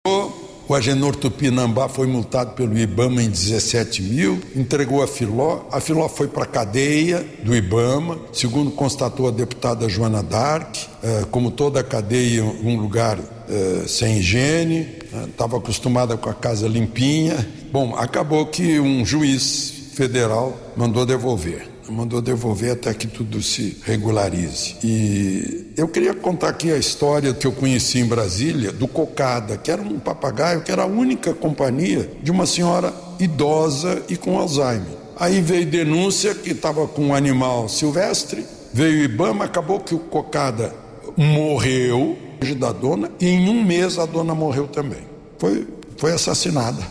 o 0.68 0.74
Agenor 0.74 1.14
Tupinambá 1.14 1.88
foi 1.88 2.06
multado 2.06 2.52
pelo 2.52 2.76
Ibama 2.76 3.22
em 3.22 3.30
17 3.30 4.02
mil, 4.02 4.40
entregou 4.54 5.02
a 5.02 5.06
Filó. 5.06 5.66
A 5.70 5.80
Filó 5.80 6.08
foi 6.08 6.26
para 6.26 6.42
a 6.44 6.46
cadeia 6.46 7.24
do 7.42 7.54
Ibama, 7.54 8.18
segundo 8.32 8.70
constatou 8.70 9.28
a 9.28 9.30
deputada 9.30 9.88
Joana 9.88 10.22
Dark. 10.22 10.76
Eh, 11.02 11.24
como 11.30 11.50
toda 11.50 11.80
a 11.80 11.84
cadeia, 11.84 12.42
um 12.42 12.76
lugar 12.80 13.18
eh, 13.48 13.84
sem 13.86 14.18
higiene, 14.18 14.88
estava 15.28 15.56
né, 15.56 15.62
acostumada 15.62 16.16
com 16.16 16.28
a 16.28 16.34
casa 16.34 16.66
limpinha. 16.66 17.46
Bom, 17.70 17.94
acabou 17.94 18.46
que 18.46 18.80
um 18.80 19.04
juiz 19.04 19.72
federal 19.94 20.56
mandou 20.76 21.06
devolver 21.06 21.75
mandou 21.88 22.20
devolver 22.20 22.72
até 22.72 22.92
que 22.92 23.06
tudo 23.06 23.42
se 23.42 23.78
regularize. 23.84 24.76
E 24.82 25.72
eu 25.76 25.88
queria 25.88 26.14
contar 26.14 26.48
aqui 26.48 26.72
a 26.72 26.76
história 26.76 27.32
que 27.32 27.46
eu 27.46 27.52
conheci 27.52 27.98
em 27.98 28.06
Brasília 28.06 28.72
do 28.72 28.88
Cocada, 28.88 29.56
que 29.56 29.70
era 29.70 29.80
um 29.80 29.98
papagaio 29.98 30.62
que 30.62 30.72
era 30.72 30.82
a 30.82 30.86
única 30.86 31.32
companhia 31.34 32.10
de 32.22 32.30
uma 32.30 32.46
senhora 32.46 32.92
idosa 33.18 34.02
e 34.08 34.16
com 34.16 34.38
Alzheimer. 34.38 34.96
Aí 35.18 35.40
veio 35.40 35.66
denúncia 35.66 36.34
que 36.34 36.50
estava 36.50 36.86
com 36.86 37.06
um 37.06 37.14
animal 37.14 37.68
silvestre, 37.68 38.44
veio 38.72 39.04
Ibama, 39.04 39.44
acabou 39.44 39.80
que 39.80 39.94
o 39.94 39.98
Cocada 39.98 40.74
morreu 41.16 42.18
da 42.58 42.70
dona 42.70 43.10
e 43.18 43.26
em 43.26 43.48
um 43.48 43.64
mês 43.64 43.98
a 43.98 44.06
dona 44.06 44.34
morreu 44.34 44.68
também. 44.68 45.02
Foi, 45.38 45.66
foi 45.96 46.12
assassinada, 46.12 46.82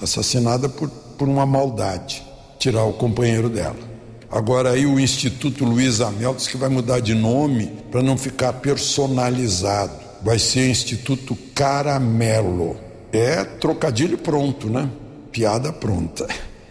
assassinada 0.00 0.68
por, 0.68 0.88
por 0.88 1.28
uma 1.28 1.46
maldade, 1.46 2.24
tirar 2.58 2.84
o 2.84 2.94
companheiro 2.94 3.48
dela. 3.48 3.93
Agora 4.34 4.72
aí 4.72 4.84
o 4.84 4.98
Instituto 4.98 5.64
Luiz 5.64 6.00
Amel 6.00 6.34
diz 6.34 6.48
que 6.48 6.56
vai 6.56 6.68
mudar 6.68 6.98
de 6.98 7.14
nome 7.14 7.70
para 7.92 8.02
não 8.02 8.18
ficar 8.18 8.52
personalizado. 8.54 9.92
Vai 10.24 10.40
ser 10.40 10.68
Instituto 10.68 11.36
Caramelo. 11.54 12.76
É 13.12 13.44
trocadilho 13.44 14.18
pronto, 14.18 14.68
né? 14.68 14.90
Piada 15.30 15.72
pronta. 15.72 16.26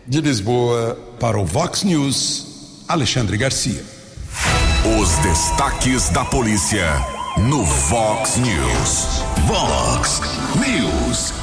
De 0.05 0.19
Lisboa, 0.19 0.99
para 1.21 1.39
o 1.39 1.45
Vox 1.45 1.83
News, 1.83 2.83
Alexandre 2.85 3.37
Garcia. 3.37 3.81
Os 4.99 5.09
destaques 5.19 6.09
da 6.09 6.25
polícia 6.25 6.85
no 7.37 7.63
Vox 7.63 8.35
News. 8.39 9.23
Vox 9.47 10.19
News. 10.59 11.42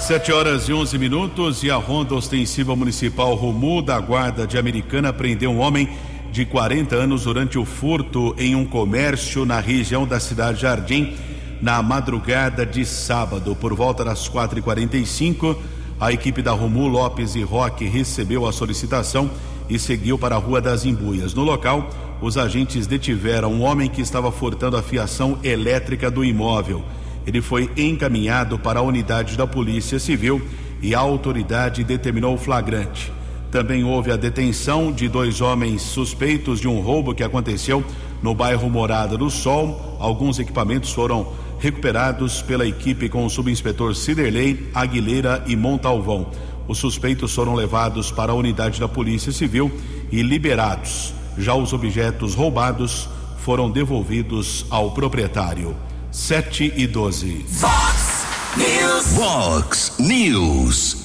7 0.00 0.32
horas 0.32 0.66
e 0.66 0.72
11 0.72 0.98
minutos 0.98 1.62
e 1.62 1.70
a 1.70 1.76
Ronda 1.76 2.14
Ostensiva 2.14 2.74
Municipal 2.74 3.34
Romu 3.34 3.82
da 3.82 4.00
Guarda 4.00 4.46
de 4.46 4.56
Americana 4.56 5.12
prendeu 5.12 5.50
um 5.50 5.60
homem 5.60 5.90
de 6.32 6.46
40 6.46 6.96
anos 6.96 7.24
durante 7.24 7.58
o 7.58 7.66
furto 7.66 8.34
em 8.38 8.54
um 8.54 8.64
comércio 8.64 9.44
na 9.44 9.60
região 9.60 10.06
da 10.06 10.18
cidade 10.18 10.62
Jardim 10.62 11.14
na 11.60 11.82
madrugada 11.82 12.64
de 12.64 12.84
sábado. 12.84 13.54
Por 13.54 13.74
volta 13.74 14.02
das 14.02 14.26
4h45, 14.28 15.56
a 16.00 16.10
equipe 16.10 16.40
da 16.40 16.52
Romu 16.52 16.88
Lopes 16.88 17.34
e 17.34 17.42
Roque 17.42 17.84
recebeu 17.84 18.46
a 18.46 18.52
solicitação 18.52 19.30
e 19.68 19.78
seguiu 19.78 20.18
para 20.18 20.34
a 20.34 20.38
Rua 20.38 20.62
das 20.62 20.86
Embuias. 20.86 21.34
No 21.34 21.42
local, 21.42 21.90
os 22.22 22.38
agentes 22.38 22.86
detiveram 22.86 23.52
um 23.52 23.62
homem 23.62 23.88
que 23.88 24.00
estava 24.00 24.32
furtando 24.32 24.78
a 24.78 24.82
fiação 24.82 25.38
elétrica 25.44 26.10
do 26.10 26.24
imóvel. 26.24 26.82
Ele 27.26 27.40
foi 27.40 27.70
encaminhado 27.76 28.58
para 28.58 28.80
a 28.80 28.82
unidade 28.82 29.36
da 29.36 29.46
Polícia 29.46 29.98
Civil 29.98 30.40
e 30.82 30.94
a 30.94 30.98
autoridade 30.98 31.84
determinou 31.84 32.34
o 32.34 32.38
flagrante. 32.38 33.12
Também 33.50 33.82
houve 33.82 34.12
a 34.12 34.16
detenção 34.16 34.92
de 34.92 35.08
dois 35.08 35.40
homens 35.40 35.82
suspeitos 35.82 36.60
de 36.60 36.68
um 36.68 36.80
roubo 36.80 37.14
que 37.14 37.24
aconteceu 37.24 37.84
no 38.22 38.34
bairro 38.34 38.70
Morada 38.70 39.16
do 39.16 39.28
Sol. 39.28 39.96
Alguns 39.98 40.38
equipamentos 40.38 40.92
foram 40.92 41.32
recuperados 41.58 42.40
pela 42.40 42.66
equipe 42.66 43.08
com 43.08 43.26
o 43.26 43.30
subinspetor 43.30 43.94
Ciderley, 43.94 44.70
Aguilera 44.74 45.44
e 45.46 45.56
Montalvão. 45.56 46.28
Os 46.68 46.78
suspeitos 46.78 47.34
foram 47.34 47.54
levados 47.54 48.12
para 48.12 48.30
a 48.30 48.34
unidade 48.36 48.78
da 48.78 48.88
Polícia 48.88 49.32
Civil 49.32 49.70
e 50.12 50.22
liberados. 50.22 51.12
Já 51.36 51.54
os 51.54 51.72
objetos 51.72 52.34
roubados 52.34 53.08
foram 53.38 53.68
devolvidos 53.68 54.64
ao 54.70 54.92
proprietário. 54.92 55.74
7 56.12 56.72
e 56.76 56.86
12. 56.88 57.46
Fox 57.48 58.26
News. 58.56 59.06
Vox 59.12 59.92
News. 59.98 60.96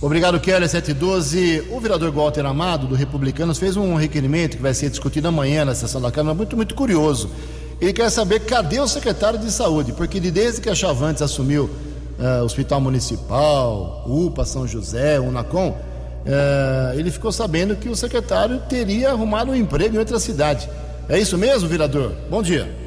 Obrigado, 0.00 0.40
Kelly. 0.40 0.68
712. 0.68 1.68
O 1.70 1.78
vereador 1.78 2.10
Walter 2.10 2.44
Amado, 2.44 2.88
do 2.88 2.96
Republicanos, 2.96 3.58
fez 3.58 3.76
um 3.76 3.94
requerimento 3.94 4.56
que 4.56 4.62
vai 4.62 4.74
ser 4.74 4.90
discutido 4.90 5.28
amanhã 5.28 5.64
na 5.64 5.74
sessão 5.74 6.00
da 6.00 6.10
Câmara, 6.10 6.34
muito, 6.34 6.56
muito 6.56 6.74
curioso. 6.74 7.30
Ele 7.80 7.92
quer 7.92 8.10
saber 8.10 8.40
cadê 8.40 8.80
o 8.80 8.88
secretário 8.88 9.38
de 9.38 9.52
saúde, 9.52 9.92
porque 9.92 10.18
desde 10.18 10.60
que 10.60 10.68
a 10.68 10.74
Chavantes 10.74 11.22
assumiu 11.22 11.70
uh, 12.18 12.44
Hospital 12.44 12.80
Municipal, 12.80 14.04
UPA, 14.06 14.44
São 14.44 14.66
José, 14.66 15.20
Unacom, 15.20 15.68
uh, 15.70 16.98
ele 16.98 17.10
ficou 17.10 17.30
sabendo 17.30 17.76
que 17.76 17.88
o 17.88 17.94
secretário 17.94 18.60
teria 18.68 19.10
arrumado 19.10 19.52
um 19.52 19.54
emprego 19.54 19.94
em 19.94 19.98
outra 19.98 20.18
cidade. 20.18 20.68
É 21.08 21.18
isso 21.18 21.38
mesmo, 21.38 21.68
vereador? 21.68 22.12
Bom 22.28 22.42
dia. 22.42 22.79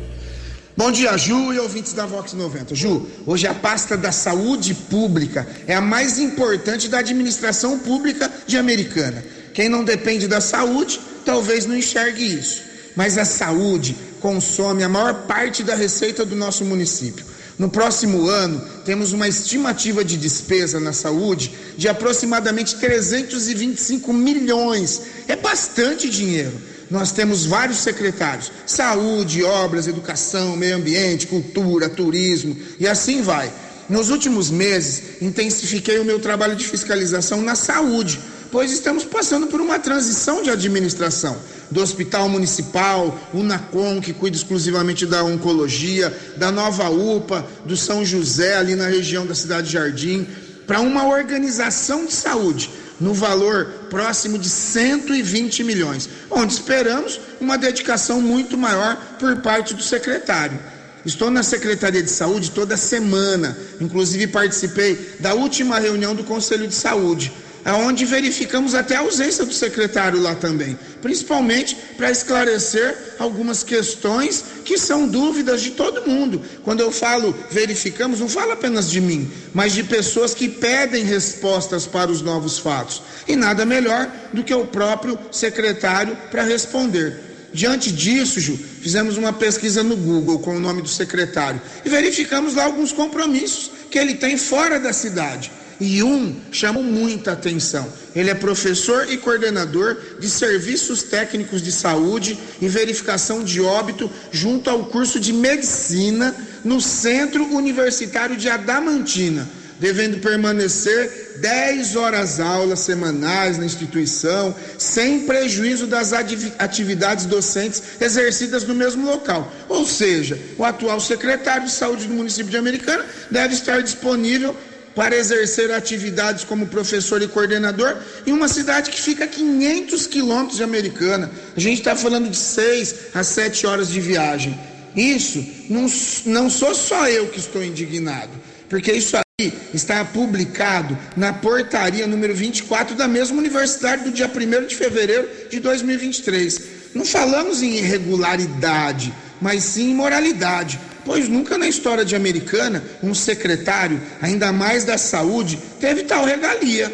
Bom 0.76 0.92
dia, 0.92 1.16
Ju 1.18 1.54
e 1.54 1.60
ouvintes 1.60 1.94
da 1.94 2.08
Vox 2.08 2.34
90. 2.34 2.74
Ju, 2.74 3.06
hoje 3.28 3.46
a 3.46 3.54
pasta 3.54 3.96
da 3.96 4.12
saúde 4.12 4.74
pública 4.74 5.48
é 5.68 5.76
a 5.76 5.82
mais 5.82 6.18
importante 6.18 6.90
da 6.90 6.98
administração 6.98 7.78
pública 7.78 8.32
de 8.48 8.58
Americana. 8.58 9.24
Quem 9.54 9.70
não 9.70 9.84
depende 9.84 10.28
da 10.28 10.42
saúde, 10.42 11.00
talvez 11.24 11.68
não 11.68 11.78
enxergue 11.78 12.26
isso. 12.26 12.64
Mas 12.96 13.20
a 13.20 13.26
saúde 13.26 13.96
consome 14.20 14.82
a 14.82 14.90
maior 14.90 15.28
parte 15.28 15.62
da 15.62 15.76
receita 15.76 16.26
do 16.26 16.36
nosso 16.36 16.66
município. 16.66 17.24
No 17.60 17.70
próximo 17.70 18.28
ano, 18.28 18.60
temos 18.84 19.12
uma 19.12 19.28
estimativa 19.28 20.04
de 20.04 20.18
despesa 20.18 20.80
na 20.80 20.92
saúde 20.92 21.54
de 21.78 21.88
aproximadamente 21.88 22.78
325 22.78 24.12
milhões. 24.12 25.04
É 25.28 25.36
bastante 25.36 26.10
dinheiro. 26.10 26.60
Nós 26.94 27.12
temos 27.12 27.44
vários 27.44 27.80
secretários: 27.80 28.52
saúde, 28.68 29.44
obras, 29.44 29.88
educação, 29.88 30.56
meio 30.56 30.76
ambiente, 30.76 31.26
cultura, 31.26 31.90
turismo 31.90 32.56
e 32.80 32.88
assim 32.88 33.24
vai. 33.24 33.52
Nos 33.90 34.12
últimos 34.12 34.52
meses, 34.52 35.20
intensifiquei 35.20 35.98
o 35.98 36.06
meu 36.06 36.20
trabalho 36.20 36.56
de 36.56 36.68
fiscalização 36.68 37.42
na 37.42 37.56
saúde, 37.56 38.20
pois 38.52 38.72
estamos 38.72 39.04
passando 39.04 39.48
por 39.48 39.60
uma 39.60 39.80
transição 39.80 40.44
de 40.44 40.52
administração. 40.52 41.36
Do 41.72 41.82
Hospital 41.82 42.30
Municipal, 42.30 43.20
Unacom, 43.34 44.00
que 44.00 44.14
cuida 44.14 44.38
exclusivamente 44.38 45.04
da 45.08 45.24
oncologia, 45.24 46.16
da 46.38 46.52
nova 46.52 46.92
UPA, 46.92 47.44
do 47.66 47.76
São 47.76 48.06
José, 48.06 48.56
ali 48.56 48.76
na 48.76 48.88
região 48.88 49.26
da 49.26 49.34
cidade 49.34 49.66
de 49.66 49.74
Jardim, 49.74 50.28
para 50.68 50.80
uma 50.80 51.08
organização 51.08 52.06
de 52.06 52.14
saúde 52.14 52.70
no 53.00 53.14
valor 53.14 53.66
próximo 53.90 54.38
de 54.38 54.50
120 54.50 55.64
milhões, 55.64 56.10
onde 56.30 56.54
esperamos 56.54 57.20
uma 57.40 57.58
dedicação 57.58 58.22
muito 58.22 58.58
maior 58.58 58.96
por 59.20 59.38
parte 59.38 59.74
do 59.74 59.84
secretário. 59.84 60.60
Estou 61.06 61.30
na 61.30 61.44
Secretaria 61.44 62.02
de 62.02 62.10
Saúde 62.10 62.52
toda 62.52 62.78
semana, 62.78 63.58
inclusive 63.82 64.28
participei 64.28 65.16
da 65.20 65.34
última 65.34 65.78
reunião 65.78 66.16
do 66.16 66.24
Conselho 66.24 66.66
de 66.66 66.76
Saúde, 66.76 67.34
aonde 67.66 68.06
verificamos 68.06 68.76
até 68.76 68.96
a 68.96 69.00
ausência 69.00 69.46
do 69.46 69.54
secretário 69.54 70.20
lá 70.20 70.36
também, 70.36 70.78
principalmente 71.02 71.76
para 71.98 72.12
esclarecer 72.12 73.16
algumas 73.20 73.64
questões 73.64 74.44
que 74.66 74.78
são 74.78 75.08
dúvidas 75.08 75.62
de 75.62 75.72
todo 75.72 76.08
mundo. 76.08 76.42
Quando 76.64 76.82
eu 76.82 76.92
falo 76.92 77.36
verificamos, 77.50 78.20
não 78.20 78.30
falo 78.30 78.52
apenas 78.52 78.90
de 78.90 79.00
mim, 79.00 79.32
mas 79.54 79.74
de 79.74 79.84
pessoas 79.84 80.34
que 80.34 80.50
pedem 80.50 81.04
respostas 81.04 81.86
para 81.86 82.12
os 82.12 82.22
novos 82.22 82.58
fatos. 82.58 83.02
E 83.28 83.36
nada 83.36 83.66
melhor 83.66 84.12
do 84.34 84.44
que 84.44 84.54
o 84.54 84.66
próprio 84.66 85.18
secretário 85.32 86.18
para 86.30 86.44
responder. 86.44 87.34
Diante 87.54 87.92
disso, 87.92 88.40
Ju, 88.40 88.58
fizemos 88.58 89.16
uma 89.16 89.32
pesquisa 89.32 89.84
no 89.84 89.96
Google 89.96 90.40
com 90.40 90.56
o 90.56 90.60
nome 90.60 90.82
do 90.82 90.90
secretário 90.90 91.62
e 91.86 91.90
verificamos 91.90 92.56
lá 92.56 92.64
alguns 92.64 92.92
compromissos 92.92 93.70
que 93.92 94.00
ele 94.00 94.16
tem 94.16 94.38
fora 94.38 94.80
da 94.80 94.92
cidade. 94.92 95.52
E 95.86 96.02
um 96.02 96.34
chamou 96.50 96.82
muita 96.82 97.34
atenção. 97.34 97.86
Ele 98.16 98.30
é 98.30 98.34
professor 98.34 99.12
e 99.12 99.18
coordenador 99.18 99.98
de 100.18 100.30
serviços 100.30 101.04
técnicos 101.04 101.62
de 101.62 101.74
saúde 101.74 102.40
e 102.62 102.70
verificação 102.70 103.44
de 103.44 103.60
óbito 103.60 104.10
junto 104.32 104.70
ao 104.70 104.86
curso 104.86 105.20
de 105.20 105.34
medicina 105.34 106.34
no 106.64 106.80
Centro 106.80 107.44
Universitário 107.54 108.38
de 108.38 108.48
Adamantina, 108.48 109.46
devendo 109.78 110.22
permanecer 110.22 111.34
10 111.42 111.98
horas 111.98 112.40
aulas 112.40 112.80
semanais 112.80 113.58
na 113.58 113.66
instituição, 113.66 114.56
sem 114.78 115.26
prejuízo 115.26 115.86
das 115.86 116.14
atividades 116.14 117.26
docentes 117.26 117.84
exercidas 118.00 118.64
no 118.64 118.74
mesmo 118.74 119.06
local. 119.06 119.52
Ou 119.68 119.86
seja, 119.86 120.40
o 120.58 120.64
atual 120.64 121.02
secretário 121.02 121.66
de 121.66 121.74
saúde 121.74 122.08
do 122.08 122.14
município 122.14 122.50
de 122.50 122.56
Americana 122.56 123.06
deve 123.30 123.54
estar 123.54 123.84
disponível 123.84 124.56
para 124.96 125.16
exercer 125.16 125.72
atividades 125.72 126.44
como 126.44 126.68
professor 126.68 127.22
e 127.22 127.28
coordenador 127.28 127.98
em 128.26 128.32
uma 128.32 128.48
cidade 128.48 128.92
que 128.92 129.02
fica 129.02 129.26
a 129.26 129.28
500 129.28 130.08
quilômetros 130.08 130.58
de 130.58 130.64
Americana. 130.64 131.32
A 131.56 131.60
gente 131.60 131.80
está 131.80 131.96
falando 131.96 132.30
de 132.30 132.38
6 132.38 132.96
a 133.14 133.24
7 133.24 133.66
horas 133.66 133.90
de 133.90 134.00
viagem. 134.00 134.58
Isso 134.96 135.44
não, 135.70 135.88
não 136.26 136.50
sou 136.50 136.76
só 136.76 137.08
eu 137.08 137.28
que 137.28 137.40
estou 137.40 137.64
indignado, 137.64 138.32
porque 138.70 138.92
isso 138.92 139.18
aí 139.18 139.54
está 139.74 140.06
publicado 140.06 140.98
na 141.18 141.34
portaria 141.34 142.06
número 142.06 142.36
24 142.36 142.96
da 142.96 143.08
mesma 143.08 143.38
universidade 143.38 144.04
do 144.04 144.12
dia 144.12 144.30
1 144.30 144.68
de 144.68 144.76
fevereiro 144.76 145.28
de 145.50 145.60
2023. 145.60 146.62
Não 146.94 147.04
falamos 147.04 147.64
em 147.64 147.78
irregularidade, 147.78 149.12
mas 149.42 149.64
sim 149.64 149.90
em 149.90 149.96
moralidade 149.96 150.80
pois 151.06 151.28
nunca 151.28 151.58
na 151.58 151.68
história 151.68 152.04
de 152.04 152.16
Americana 152.16 152.84
um 153.02 153.14
secretário, 153.14 154.02
ainda 154.22 154.52
mais 154.52 154.84
da 154.84 154.98
saúde, 154.98 155.58
teve 155.80 156.04
tal 156.04 156.26
regalia. 156.26 156.92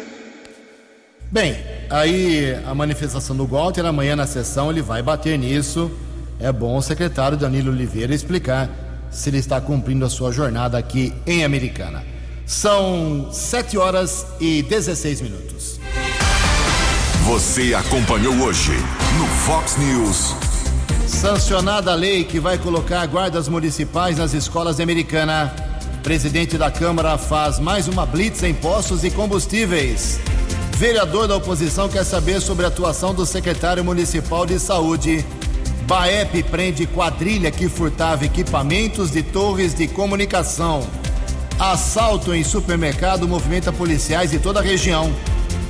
Bem, 1.30 1.56
aí 1.88 2.58
a 2.66 2.74
manifestação 2.74 3.36
do 3.36 3.46
Walter, 3.46 3.84
amanhã 3.84 4.16
na 4.16 4.26
sessão 4.26 4.70
ele 4.70 4.82
vai 4.82 5.02
bater 5.02 5.38
nisso. 5.38 5.90
É 6.40 6.50
bom 6.50 6.76
o 6.76 6.82
secretário 6.82 7.36
Danilo 7.36 7.70
Oliveira 7.70 8.14
explicar 8.14 8.68
se 9.10 9.30
ele 9.30 9.38
está 9.38 9.60
cumprindo 9.60 10.04
a 10.04 10.10
sua 10.10 10.32
jornada 10.32 10.78
aqui 10.78 11.12
em 11.26 11.44
Americana. 11.44 12.04
São 12.46 13.30
7 13.32 13.78
horas 13.78 14.26
e 14.40 14.62
16 14.62 15.20
minutos. 15.20 15.78
Você 17.24 17.74
acompanhou 17.74 18.34
hoje 18.42 18.72
no 19.16 19.26
Fox 19.26 19.76
News. 19.76 20.49
Sancionada 21.20 21.92
a 21.92 21.94
lei 21.94 22.24
que 22.24 22.40
vai 22.40 22.56
colocar 22.56 23.06
guardas 23.06 23.46
municipais 23.46 24.16
nas 24.16 24.32
escolas 24.32 24.80
americanas. 24.80 25.50
Presidente 26.02 26.56
da 26.56 26.70
Câmara 26.70 27.18
faz 27.18 27.58
mais 27.58 27.86
uma 27.88 28.06
blitz 28.06 28.42
em 28.42 28.54
postos 28.54 29.04
e 29.04 29.10
combustíveis. 29.10 30.18
Vereador 30.78 31.28
da 31.28 31.36
oposição 31.36 31.90
quer 31.90 32.04
saber 32.04 32.40
sobre 32.40 32.64
a 32.64 32.68
atuação 32.68 33.12
do 33.12 33.26
secretário 33.26 33.84
municipal 33.84 34.46
de 34.46 34.58
saúde. 34.58 35.22
Baep 35.82 36.42
prende 36.44 36.86
quadrilha 36.86 37.50
que 37.50 37.68
furtava 37.68 38.24
equipamentos 38.24 39.10
de 39.10 39.22
torres 39.22 39.74
de 39.74 39.86
comunicação. 39.88 40.88
Assalto 41.58 42.34
em 42.34 42.42
supermercado 42.42 43.28
movimenta 43.28 43.70
policiais 43.70 44.30
de 44.30 44.38
toda 44.38 44.60
a 44.60 44.62
região. 44.62 45.14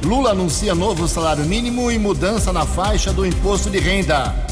Lula 0.04 0.30
anuncia 0.30 0.76
novo 0.76 1.08
salário 1.08 1.44
mínimo 1.44 1.90
e 1.90 1.98
mudança 1.98 2.52
na 2.52 2.64
faixa 2.64 3.12
do 3.12 3.26
imposto 3.26 3.68
de 3.68 3.80
renda. 3.80 4.48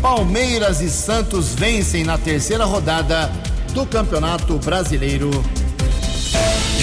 Palmeiras 0.00 0.80
e 0.80 0.88
Santos 0.88 1.54
vencem 1.54 2.04
na 2.04 2.16
terceira 2.16 2.64
rodada 2.64 3.32
do 3.72 3.84
Campeonato 3.84 4.56
Brasileiro. 4.58 5.30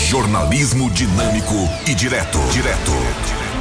Jornalismo 0.07 0.89
dinâmico 0.91 1.55
e 1.87 1.95
direto. 1.95 2.37
Direto. 2.51 2.91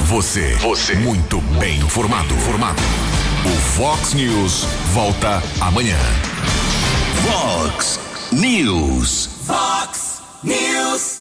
Você. 0.06 0.54
Você. 0.56 0.94
Muito 0.96 1.40
bem 1.58 1.78
informado. 1.78 2.34
Formado. 2.36 2.82
O 3.44 3.56
Fox 3.76 4.12
News 4.14 4.64
volta 4.92 5.42
amanhã. 5.60 5.98
Fox 7.22 8.00
News. 8.32 9.30
Fox 9.46 10.20
News. 10.42 11.12